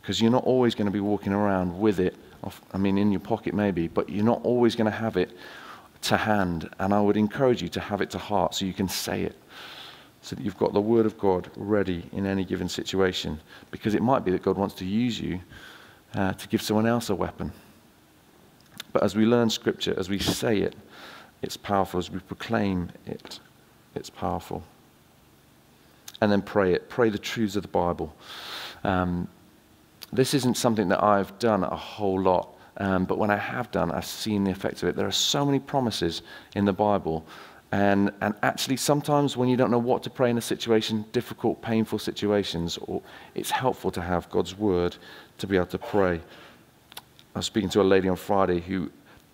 Because 0.00 0.20
you're 0.20 0.30
not 0.30 0.44
always 0.44 0.74
going 0.74 0.86
to 0.86 0.92
be 0.92 1.00
walking 1.00 1.32
around 1.32 1.78
with 1.78 1.98
it, 1.98 2.16
off, 2.42 2.62
I 2.72 2.78
mean, 2.78 2.96
in 2.96 3.10
your 3.10 3.20
pocket 3.20 3.54
maybe, 3.54 3.88
but 3.88 4.08
you're 4.08 4.24
not 4.24 4.40
always 4.44 4.74
going 4.74 4.90
to 4.90 4.96
have 4.96 5.16
it 5.16 5.36
to 6.02 6.16
hand. 6.16 6.70
And 6.78 6.94
I 6.94 7.00
would 7.00 7.16
encourage 7.16 7.60
you 7.60 7.68
to 7.70 7.80
have 7.80 8.00
it 8.00 8.10
to 8.10 8.18
heart 8.18 8.54
so 8.54 8.64
you 8.64 8.72
can 8.72 8.88
say 8.88 9.22
it 9.22 9.36
so 10.22 10.36
that 10.36 10.42
you've 10.42 10.58
got 10.58 10.72
the 10.72 10.80
Word 10.80 11.06
of 11.06 11.18
God 11.18 11.50
ready 11.56 12.08
in 12.12 12.26
any 12.26 12.44
given 12.44 12.68
situation. 12.68 13.40
Because 13.70 13.94
it 13.94 14.02
might 14.02 14.24
be 14.24 14.30
that 14.32 14.42
God 14.42 14.56
wants 14.56 14.74
to 14.76 14.84
use 14.84 15.20
you 15.20 15.40
uh, 16.14 16.32
to 16.32 16.48
give 16.48 16.60
someone 16.62 16.86
else 16.86 17.10
a 17.10 17.14
weapon. 17.14 17.52
But 18.92 19.02
as 19.02 19.14
we 19.14 19.24
learn 19.24 19.50
Scripture, 19.50 19.94
as 19.98 20.08
we 20.08 20.18
say 20.18 20.58
it, 20.58 20.74
it's 21.42 21.56
powerful. 21.56 21.98
As 21.98 22.10
we 22.10 22.18
proclaim 22.20 22.90
it, 23.06 23.40
it's 23.94 24.10
powerful. 24.10 24.62
And 26.20 26.30
then 26.30 26.42
pray 26.42 26.74
it. 26.74 26.88
Pray 26.88 27.08
the 27.08 27.18
truths 27.18 27.56
of 27.56 27.62
the 27.62 27.68
Bible. 27.68 28.14
Um, 28.84 29.28
this 30.12 30.34
isn't 30.34 30.56
something 30.56 30.88
that 30.88 31.02
I've 31.02 31.38
done 31.38 31.64
a 31.64 31.76
whole 31.76 32.20
lot, 32.20 32.56
um, 32.78 33.04
but 33.04 33.16
when 33.16 33.30
I 33.30 33.36
have 33.36 33.70
done, 33.70 33.90
I've 33.90 34.06
seen 34.06 34.44
the 34.44 34.50
effect 34.50 34.82
of 34.82 34.88
it. 34.88 34.96
There 34.96 35.06
are 35.06 35.12
so 35.12 35.46
many 35.46 35.60
promises 35.60 36.22
in 36.56 36.64
the 36.64 36.72
Bible 36.72 37.24
and, 37.72 38.10
and 38.20 38.34
actually, 38.42 38.76
sometimes 38.76 39.36
when 39.36 39.48
you 39.48 39.56
don't 39.56 39.70
know 39.70 39.78
what 39.78 40.02
to 40.02 40.10
pray 40.10 40.30
in 40.30 40.38
a 40.38 40.42
situation, 40.42 41.04
difficult, 41.12 41.62
painful 41.62 42.00
situations, 42.00 42.78
or, 42.82 43.00
it's 43.34 43.50
helpful 43.50 43.92
to 43.92 44.00
have 44.00 44.28
God's 44.30 44.58
word 44.58 44.96
to 45.38 45.46
be 45.46 45.56
able 45.56 45.66
to 45.66 45.78
pray. 45.78 46.20
I 47.34 47.38
was 47.38 47.46
speaking 47.46 47.70
to 47.70 47.80
a 47.80 47.84
lady 47.84 48.08
on 48.08 48.16
Friday 48.16 48.60
who 48.60 48.90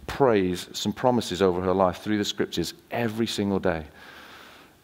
prays 0.07 0.69
some 0.75 0.93
promises 0.93 1.41
over 1.41 1.63
her 1.63 1.73
life 1.73 1.99
through 1.99 2.19
the 2.19 2.25
scriptures 2.25 2.75
every 2.91 3.27
single 3.27 3.59
day. 3.59 3.85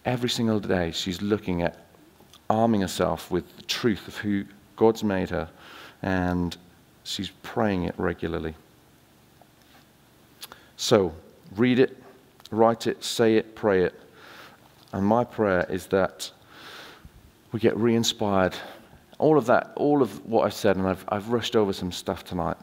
Every 0.06 0.30
single 0.30 0.58
day, 0.58 0.90
she's 0.90 1.20
looking 1.20 1.62
at 1.62 1.78
arming 2.48 2.80
herself 2.80 3.30
with 3.30 3.56
the 3.56 3.62
truth 3.64 4.08
of 4.08 4.16
who 4.16 4.44
God's 4.76 5.04
made 5.04 5.28
her, 5.28 5.48
and 6.00 6.56
she's 7.04 7.30
praying 7.42 7.84
it 7.84 7.94
regularly. 7.98 8.54
So, 10.78 11.14
read 11.54 11.78
it, 11.78 12.02
write 12.52 12.86
it, 12.86 13.02
say 13.02 13.36
it, 13.36 13.56
pray 13.56 13.82
it. 13.82 13.98
And 14.92 15.04
my 15.04 15.24
prayer 15.24 15.66
is 15.68 15.86
that 15.86 16.30
we 17.50 17.58
get 17.58 17.76
re 17.76 17.96
inspired. 17.96 18.54
All 19.18 19.38
of 19.38 19.46
that, 19.46 19.72
all 19.76 20.02
of 20.02 20.24
what 20.26 20.44
I've 20.44 20.54
said, 20.54 20.76
and 20.76 20.86
I've, 20.86 21.04
I've 21.08 21.28
rushed 21.28 21.56
over 21.56 21.72
some 21.72 21.90
stuff 21.90 22.24
tonight. 22.24 22.56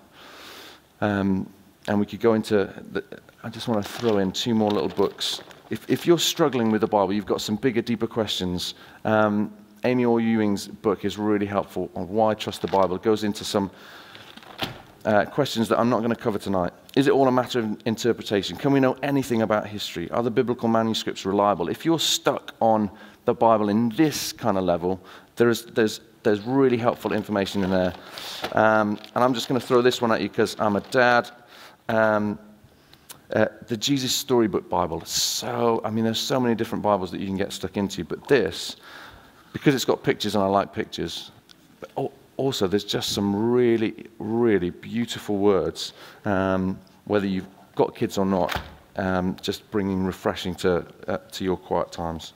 Um, 1.02 1.52
and 1.88 2.00
we 2.00 2.06
could 2.06 2.20
go 2.20 2.34
into, 2.34 2.72
the, 2.92 3.04
I 3.44 3.50
just 3.50 3.68
want 3.68 3.84
to 3.84 3.92
throw 3.92 4.20
in 4.20 4.32
two 4.32 4.54
more 4.54 4.70
little 4.70 4.90
books. 4.90 5.42
If, 5.70 5.90
if 5.90 6.06
you're 6.06 6.20
struggling 6.20 6.72
with 6.72 6.82
the 6.82 6.88
Bible, 6.88 7.14
you've 7.14 7.26
got 7.26 7.42
some 7.42 7.56
bigger, 7.56 7.82
deeper 7.82 8.08
questions. 8.08 8.76
Um, 9.06 9.54
Amy 9.86 10.06
Orr 10.06 10.20
Ewing's 10.20 10.68
book 10.68 11.06
is 11.06 11.18
really 11.18 11.46
helpful 11.46 11.90
on 11.96 12.10
why 12.10 12.34
trust 12.34 12.62
the 12.62 12.68
Bible. 12.68 12.98
It 12.98 13.04
goes 13.04 13.24
into 13.24 13.46
some 13.46 13.72
uh, 15.06 15.26
questions 15.26 15.70
that 15.70 15.80
I'm 15.80 15.90
not 15.90 16.00
going 16.00 16.14
to 16.14 16.22
cover 16.22 16.38
tonight. 16.38 16.74
Is 17.00 17.08
it 17.08 17.12
all 17.12 17.30
a 17.30 17.32
matter 17.32 17.60
of 17.60 17.78
interpretation? 17.86 18.58
Can 18.58 18.74
we 18.74 18.82
know 18.82 18.98
anything 19.02 19.42
about 19.42 19.66
history? 19.66 20.12
Are 20.12 20.22
the 20.22 20.30
biblical 20.30 20.68
manuscripts 20.68 21.26
reliable? 21.26 21.70
If 21.70 21.86
you're 21.86 21.98
stuck 21.98 22.54
on 22.60 22.92
the 23.24 23.34
Bible 23.34 23.70
in 23.70 23.88
this 23.92 24.34
kind 24.34 24.58
of 24.58 24.66
level, 24.66 25.00
there's, 25.38 25.64
there's, 25.64 26.02
there's 26.24 26.42
really 26.42 26.76
helpful 26.76 27.14
information 27.14 27.64
in 27.64 27.70
there. 27.70 27.94
Um, 28.52 29.00
and 29.16 29.24
I'm 29.24 29.34
just 29.34 29.48
going 29.48 29.62
to 29.62 29.66
throw 29.66 29.82
this 29.82 30.02
one 30.02 30.12
at 30.12 30.20
you 30.20 30.28
because 30.28 30.58
I'm 30.60 30.76
a 30.76 30.82
dad. 30.92 31.32
Um, 31.88 32.38
uh, 33.34 33.46
the 33.68 33.78
Jesus 33.78 34.14
Storybook 34.14 34.70
Bible. 34.70 35.06
So, 35.06 35.80
I 35.86 35.92
mean, 35.92 36.04
there's 36.04 36.20
so 36.20 36.38
many 36.38 36.54
different 36.54 36.84
Bibles 36.84 37.12
that 37.12 37.22
you 37.22 37.28
can 37.28 37.38
get 37.38 37.54
stuck 37.54 37.78
into, 37.78 38.04
but 38.04 38.28
this, 38.28 38.76
because 39.54 39.74
it's 39.74 39.86
got 39.86 40.04
pictures 40.04 40.36
and 40.36 40.44
I 40.44 40.48
like 40.48 40.74
pictures, 40.74 41.32
but 41.80 42.12
also, 42.40 42.68
there's 42.68 42.86
just 42.86 43.12
some 43.12 43.52
really, 43.52 44.08
really 44.18 44.70
beautiful 44.70 45.38
words, 45.38 45.92
um, 46.24 46.80
whether 47.10 47.26
you've 47.26 47.48
got 47.74 47.96
kids 47.96 48.20
or 48.20 48.26
not, 48.26 48.62
um, 48.96 49.36
just 49.42 49.70
bringing 49.72 50.06
refreshing 50.06 50.54
to, 50.54 50.86
uh, 51.08 51.18
to 51.32 51.44
your 51.44 51.58
quiet 51.58 51.92
times. 51.92 52.34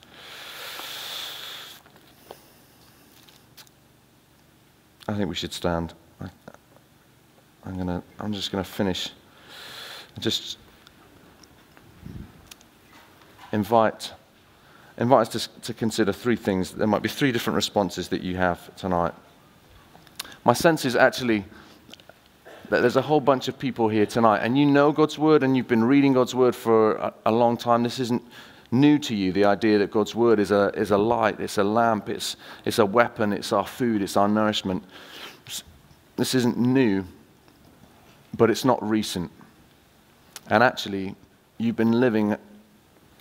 I 5.08 5.14
think 5.14 5.30
we 5.30 5.36
should 5.36 5.54
stand. 5.54 5.94
I, 6.20 6.28
am 7.68 7.78
gonna, 7.78 8.02
I'm 8.20 8.34
just 8.34 8.52
going 8.52 8.64
to 8.64 8.70
finish. 8.70 9.12
Just 10.20 10.58
invite, 13.52 14.12
invite 14.98 15.36
us 15.36 15.48
to, 15.48 15.62
to 15.62 15.74
consider 15.76 16.12
three 16.12 16.36
things. 16.36 16.72
There 16.72 16.88
might 16.88 17.04
be 17.04 17.10
three 17.10 17.32
different 17.32 17.56
responses 17.56 18.08
that 18.08 18.22
you 18.24 18.38
have 18.38 18.76
tonight. 18.76 19.14
My 20.44 20.54
sense 20.54 20.84
is 20.84 20.96
actually 20.96 21.46
there's 22.82 22.96
a 22.96 23.02
whole 23.02 23.20
bunch 23.20 23.48
of 23.48 23.60
people 23.60 23.90
here 23.90 24.06
tonight, 24.06 24.40
and 24.40 24.58
you 24.58 24.66
know 24.66 24.92
God's 24.92 25.18
word 25.18 25.44
and 25.44 25.56
you've 25.56 25.68
been 25.68 25.84
reading 25.84 26.14
God's 26.14 26.34
word 26.34 26.56
for 26.56 26.96
a, 26.96 27.14
a 27.26 27.32
long 27.32 27.58
time. 27.58 27.84
This 27.84 28.00
isn't 28.00 28.24
new 28.72 28.98
to 29.00 29.16
you, 29.16 29.32
the 29.32 29.46
idea 29.46 29.78
that 29.80 29.92
God's 29.92 30.16
word 30.16 30.40
is 30.40 30.52
a, 30.52 30.72
is 30.76 30.92
a 30.92 30.98
light, 30.98 31.40
it's 31.40 31.58
a 31.58 31.64
lamp, 31.64 32.10
it's, 32.10 32.36
it's 32.66 32.80
a 32.80 32.86
weapon, 32.86 33.34
it's 33.34 33.52
our 33.52 33.68
food, 33.68 34.02
it's 34.02 34.18
our 34.18 34.28
nourishment. 34.28 34.84
This 36.16 36.36
isn't 36.36 36.58
new, 36.58 37.06
but 38.38 38.50
it's 38.50 38.66
not 38.66 38.82
recent. 38.88 39.32
And 40.50 40.64
actually, 40.64 41.16
you've 41.58 41.76
been 41.76 42.00
living 42.00 42.36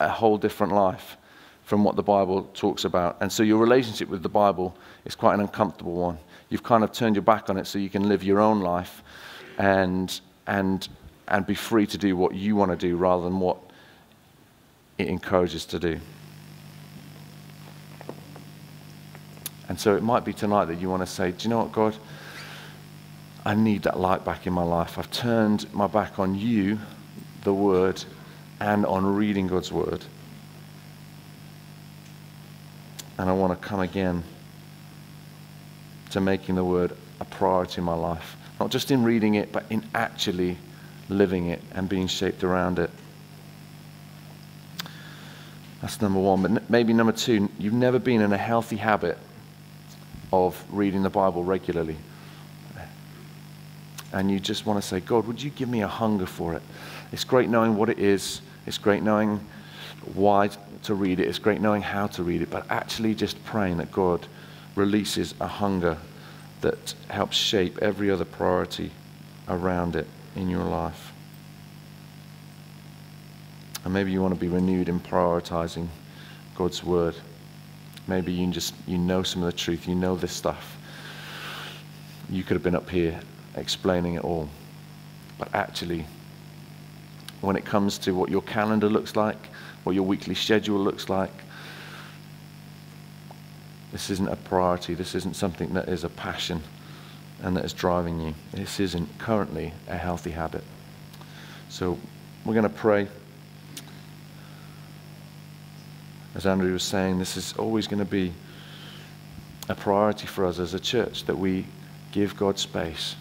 a 0.01 0.09
whole 0.09 0.39
different 0.39 0.73
life 0.73 1.17
from 1.65 1.85
what 1.85 1.97
the 1.97 2.03
Bible 2.03 2.51
talks 2.55 2.85
about. 2.85 3.17
And 3.21 3.31
so 3.31 3.43
your 3.43 3.59
relationship 3.59 4.09
with 4.09 4.23
the 4.23 4.29
Bible 4.29 4.77
is 5.05 5.15
quite 5.15 5.35
an 5.35 5.41
uncomfortable 5.41 5.95
one 5.95 6.19
you've 6.53 6.63
kind 6.63 6.85
of 6.85 6.93
turned 6.93 7.17
your 7.17 7.23
back 7.23 7.49
on 7.49 7.57
it 7.57 7.67
so 7.67 7.79
you 7.79 7.89
can 7.89 8.07
live 8.07 8.23
your 8.23 8.39
own 8.39 8.61
life 8.61 9.03
and, 9.59 10.21
and, 10.47 10.89
and 11.29 11.47
be 11.47 11.55
free 11.55 11.87
to 11.87 11.99
do 11.99 12.17
what 12.17 12.35
you 12.35 12.57
want 12.57 12.71
to 12.71 12.77
do 12.77 12.97
rather 12.97 13.25
than 13.25 13.41
what 13.41 13.59
it 14.99 15.09
encourages 15.09 15.65
to 15.67 15.79
do. 15.79 16.01
And 19.69 19.79
so 19.79 19.97
it 19.97 20.03
might 20.03 20.25
be 20.25 20.33
tonight 20.33 20.67
that 20.67 20.81
you 20.81 20.91
want 20.91 21.03
to 21.03 21.07
say, 21.07 21.31
Do 21.31 21.45
you 21.45 21.51
know 21.51 21.59
what, 21.59 21.73
God? 21.73 21.97
I 23.45 23.55
need 23.55 23.83
that 23.85 23.99
light 23.99 24.25
back 24.25 24.47
in 24.47 24.53
my 24.53 24.63
life. 24.63 24.99
I've 24.99 25.11
turned 25.11 25.73
my 25.73 25.87
back 25.87 26.19
on 26.19 26.35
you, 26.35 26.79
the 27.43 27.55
Word, 27.55 28.05
and 28.61 28.87
on 28.87 29.05
reading 29.17 29.49
God's 29.49 29.73
Word. 29.73 30.05
And 33.19 33.29
I 33.29 33.33
want 33.33 33.61
to 33.61 33.69
come 33.69 33.81
again 33.81 34.23
to 36.11 36.21
making 36.21 36.57
the 36.57 36.65
word 36.65 36.95
a 37.21 37.25
priority 37.25 37.79
in 37.79 37.85
my 37.85 37.95
life. 37.95 38.37
Not 38.63 38.71
just 38.71 38.93
in 38.93 39.03
reading 39.03 39.35
it, 39.35 39.51
but 39.51 39.65
in 39.71 39.85
actually 39.93 40.57
living 41.09 41.49
it 41.49 41.61
and 41.75 41.89
being 41.89 42.07
shaped 42.07 42.45
around 42.45 42.79
it. 42.79 42.91
That's 45.81 46.01
number 46.01 46.21
one. 46.21 46.43
But 46.43 46.71
maybe 46.71 46.93
number 46.93 47.13
two, 47.13 47.51
you've 47.59 47.73
never 47.73 47.99
been 47.99 48.21
in 48.21 48.33
a 48.33 48.39
healthy 48.39 48.77
habit 48.77 49.19
of 50.33 50.65
reading 50.71 51.03
the 51.03 51.11
Bible 51.11 51.43
regularly. 51.43 51.97
And 54.13 54.31
you 54.31 54.39
just 54.39 54.65
want 54.65 54.81
to 54.81 54.89
say, 54.89 55.01
God, 55.01 55.27
would 55.27 55.43
you 55.43 55.51
give 55.51 55.69
me 55.69 55.83
a 55.83 55.89
hunger 55.89 56.27
for 56.27 56.55
it? 56.55 56.63
It's 57.11 57.25
great 57.25 57.49
knowing 57.49 57.75
what 57.75 57.89
it 57.89 57.99
is, 57.99 58.43
it's 58.65 58.79
great 58.79 59.03
knowing 59.03 59.45
why 60.15 60.51
to 60.85 60.95
read 60.95 61.19
it, 61.19 61.27
it's 61.27 61.41
great 61.41 61.61
knowing 61.61 61.83
how 61.83 62.07
to 62.07 62.23
read 62.23 62.43
it, 62.43 62.51
but 62.51 62.65
actually 62.71 63.17
just 63.17 63.45
praying 63.45 63.79
that 63.79 63.91
God 63.91 64.25
releases 64.77 65.35
a 65.41 65.49
hunger 65.49 65.99
that 66.63 66.95
helps 67.09 67.37
shape 67.37 67.79
every 67.83 68.11
other 68.11 68.25
priority 68.25 68.91
around 69.49 69.95
it 69.97 70.07
in 70.35 70.49
your 70.49 70.65
life. 70.65 71.13
And 73.85 73.93
maybe 73.93 74.13
you 74.13 74.23
want 74.23 74.35
to 74.35 74.41
be 74.41 74.49
renewed 74.49 74.89
in 74.89 75.01
prioritizing 75.01 75.89
God's 76.55 76.83
word. 76.83 77.17
Maybe 78.07 78.33
you 78.33 78.47
just 78.51 78.75
you 78.87 78.99
know 78.99 79.23
some 79.23 79.43
of 79.43 79.51
the 79.51 79.57
truth, 79.57 79.87
you 79.87 79.95
know 79.95 80.17
this 80.17 80.33
stuff. 80.33 80.79
You 82.31 82.43
could 82.43 82.55
have 82.55 82.63
been 82.63 82.77
up 82.77 82.89
here 82.89 83.21
explaining 83.57 84.15
it 84.15 84.25
all. 84.25 84.49
But 85.39 85.55
actually, 85.55 86.07
when 87.41 87.57
it 87.57 87.65
comes 87.65 87.99
to 87.99 88.13
what 88.13 88.31
your 88.31 88.43
calendar 88.43 88.89
looks 88.89 89.17
like, 89.17 89.49
what 89.83 89.95
your 89.95 90.05
weekly 90.05 90.35
schedule 90.35 90.79
looks 90.79 91.09
like, 91.09 91.33
this 93.93 94.09
isn't 94.09 94.29
a 94.29 94.37
priority. 94.37 94.95
This 94.95 95.15
isn't 95.15 95.37
something 95.37 95.75
that 95.75 95.89
is 95.89 96.03
a 96.03 96.09
passion. 96.09 96.63
and 97.43 97.57
that 97.57 97.65
is 97.65 97.73
driving 97.73 98.21
you. 98.21 98.35
This 98.53 98.79
isn't 98.79 99.19
currently 99.19 99.73
a 99.89 99.97
healthy 99.97 100.31
habit. 100.31 100.63
So 101.69 101.99
we're 102.45 102.55
going 102.55 102.63
to 102.63 102.69
pray. 102.69 103.09
As 106.35 106.47
Andrew 106.47 106.73
was 106.73 106.85
saying, 106.85 107.19
this 107.19 107.37
is 107.37 107.53
always 107.55 107.87
going 107.87 107.99
to 107.99 108.11
be 108.11 108.33
a 109.69 109.75
priority 109.75 110.27
for 110.27 110.47
us 110.47 110.59
as 110.59 110.73
a 110.73 110.81
church 110.81 111.25
that 111.25 111.37
we 111.37 111.67
give 112.13 112.37
God 112.37 112.59
space 112.59 113.17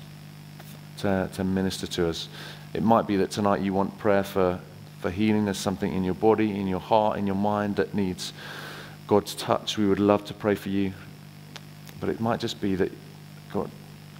to, 1.00 1.30
to 1.34 1.44
minister 1.44 1.88
to 1.88 2.08
us. 2.08 2.30
It 2.74 2.84
might 2.84 3.08
be 3.08 3.18
that 3.18 3.32
tonight 3.32 3.62
you 3.62 3.74
want 3.74 3.98
prayer 3.98 4.24
for, 4.24 4.60
for 5.00 5.10
healing. 5.10 5.46
There's 5.46 5.58
something 5.58 5.92
in 5.92 6.04
your 6.04 6.14
body, 6.14 6.52
in 6.60 6.68
your 6.68 6.80
heart, 6.80 7.18
in 7.18 7.26
your 7.26 7.36
mind 7.36 7.76
that 7.78 7.94
needs 7.94 8.34
God's 9.08 9.36
touch. 9.36 9.78
We 9.78 9.88
would 9.88 10.00
love 10.00 10.26
to 10.26 10.34
pray 10.34 10.56
for 10.56 10.70
you. 10.70 10.94
But 12.00 12.10
it 12.10 12.20
might 12.20 12.40
just 12.40 12.60
be 12.60 12.76
that 12.76 12.92
God, 13.54 13.70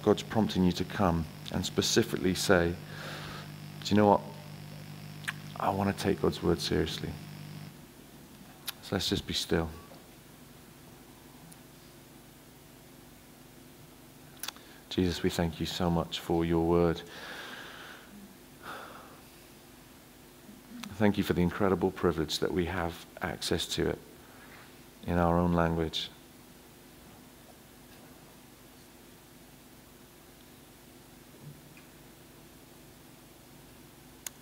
God's 0.02 0.22
prompting 0.22 0.64
you 0.64 0.72
to 0.72 0.84
come 0.84 1.24
and 1.52 1.64
specifically 1.64 2.34
say, 2.34 2.72
Do 3.84 3.90
you 3.90 3.96
know 3.96 4.06
what? 4.06 4.20
I 5.58 5.70
want 5.70 5.96
to 5.96 6.02
take 6.02 6.22
God's 6.22 6.42
word 6.42 6.60
seriously. 6.60 7.10
So 8.82 8.96
let's 8.96 9.08
just 9.08 9.26
be 9.26 9.34
still. 9.34 9.68
Jesus, 14.90 15.22
we 15.22 15.30
thank 15.30 15.58
you 15.58 15.66
so 15.66 15.88
much 15.88 16.20
for 16.20 16.44
your 16.44 16.66
word. 16.66 17.00
Thank 20.96 21.16
you 21.16 21.24
for 21.24 21.32
the 21.32 21.42
incredible 21.42 21.90
privilege 21.90 22.38
that 22.40 22.52
we 22.52 22.66
have 22.66 23.06
access 23.22 23.66
to 23.68 23.88
it 23.88 23.98
in 25.06 25.18
our 25.18 25.38
own 25.38 25.52
language. 25.52 26.10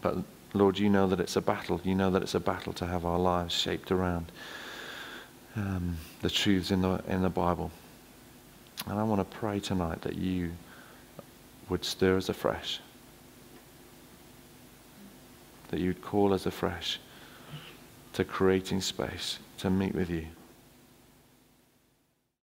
But 0.03 0.17
Lord, 0.55 0.79
you 0.79 0.89
know 0.89 1.07
that 1.07 1.21
it's 1.21 1.37
a 1.37 1.41
battle. 1.41 1.81
You 1.85 1.95
know 1.95 2.11
that 2.11 2.23
it's 2.23 2.35
a 2.35 2.41
battle 2.41 2.73
to 2.75 2.87
have 2.87 3.05
our 3.05 3.19
lives 3.19 3.55
shaped 3.55 3.93
around 3.93 4.33
um, 5.57 5.97
the 6.23 6.31
truths 6.31 6.71
in 6.71 6.83
the, 6.83 7.03
in 7.07 7.23
the 7.23 7.31
Bible. 7.31 7.71
And 8.87 8.99
I 8.99 9.03
want 9.03 9.21
to 9.21 9.37
pray 9.39 9.61
tonight 9.61 10.03
that 10.03 10.17
you 10.17 10.53
would 11.69 11.85
stir 11.85 12.17
us 12.17 12.29
afresh, 12.29 12.81
that 15.69 15.79
you'd 15.79 16.03
call 16.03 16.33
us 16.33 16.47
afresh 16.47 16.99
to 18.15 18.25
creating 18.25 18.81
space 18.81 19.39
to 19.59 19.71
meet 19.71 19.95
with 19.95 20.11
you. 20.11 20.27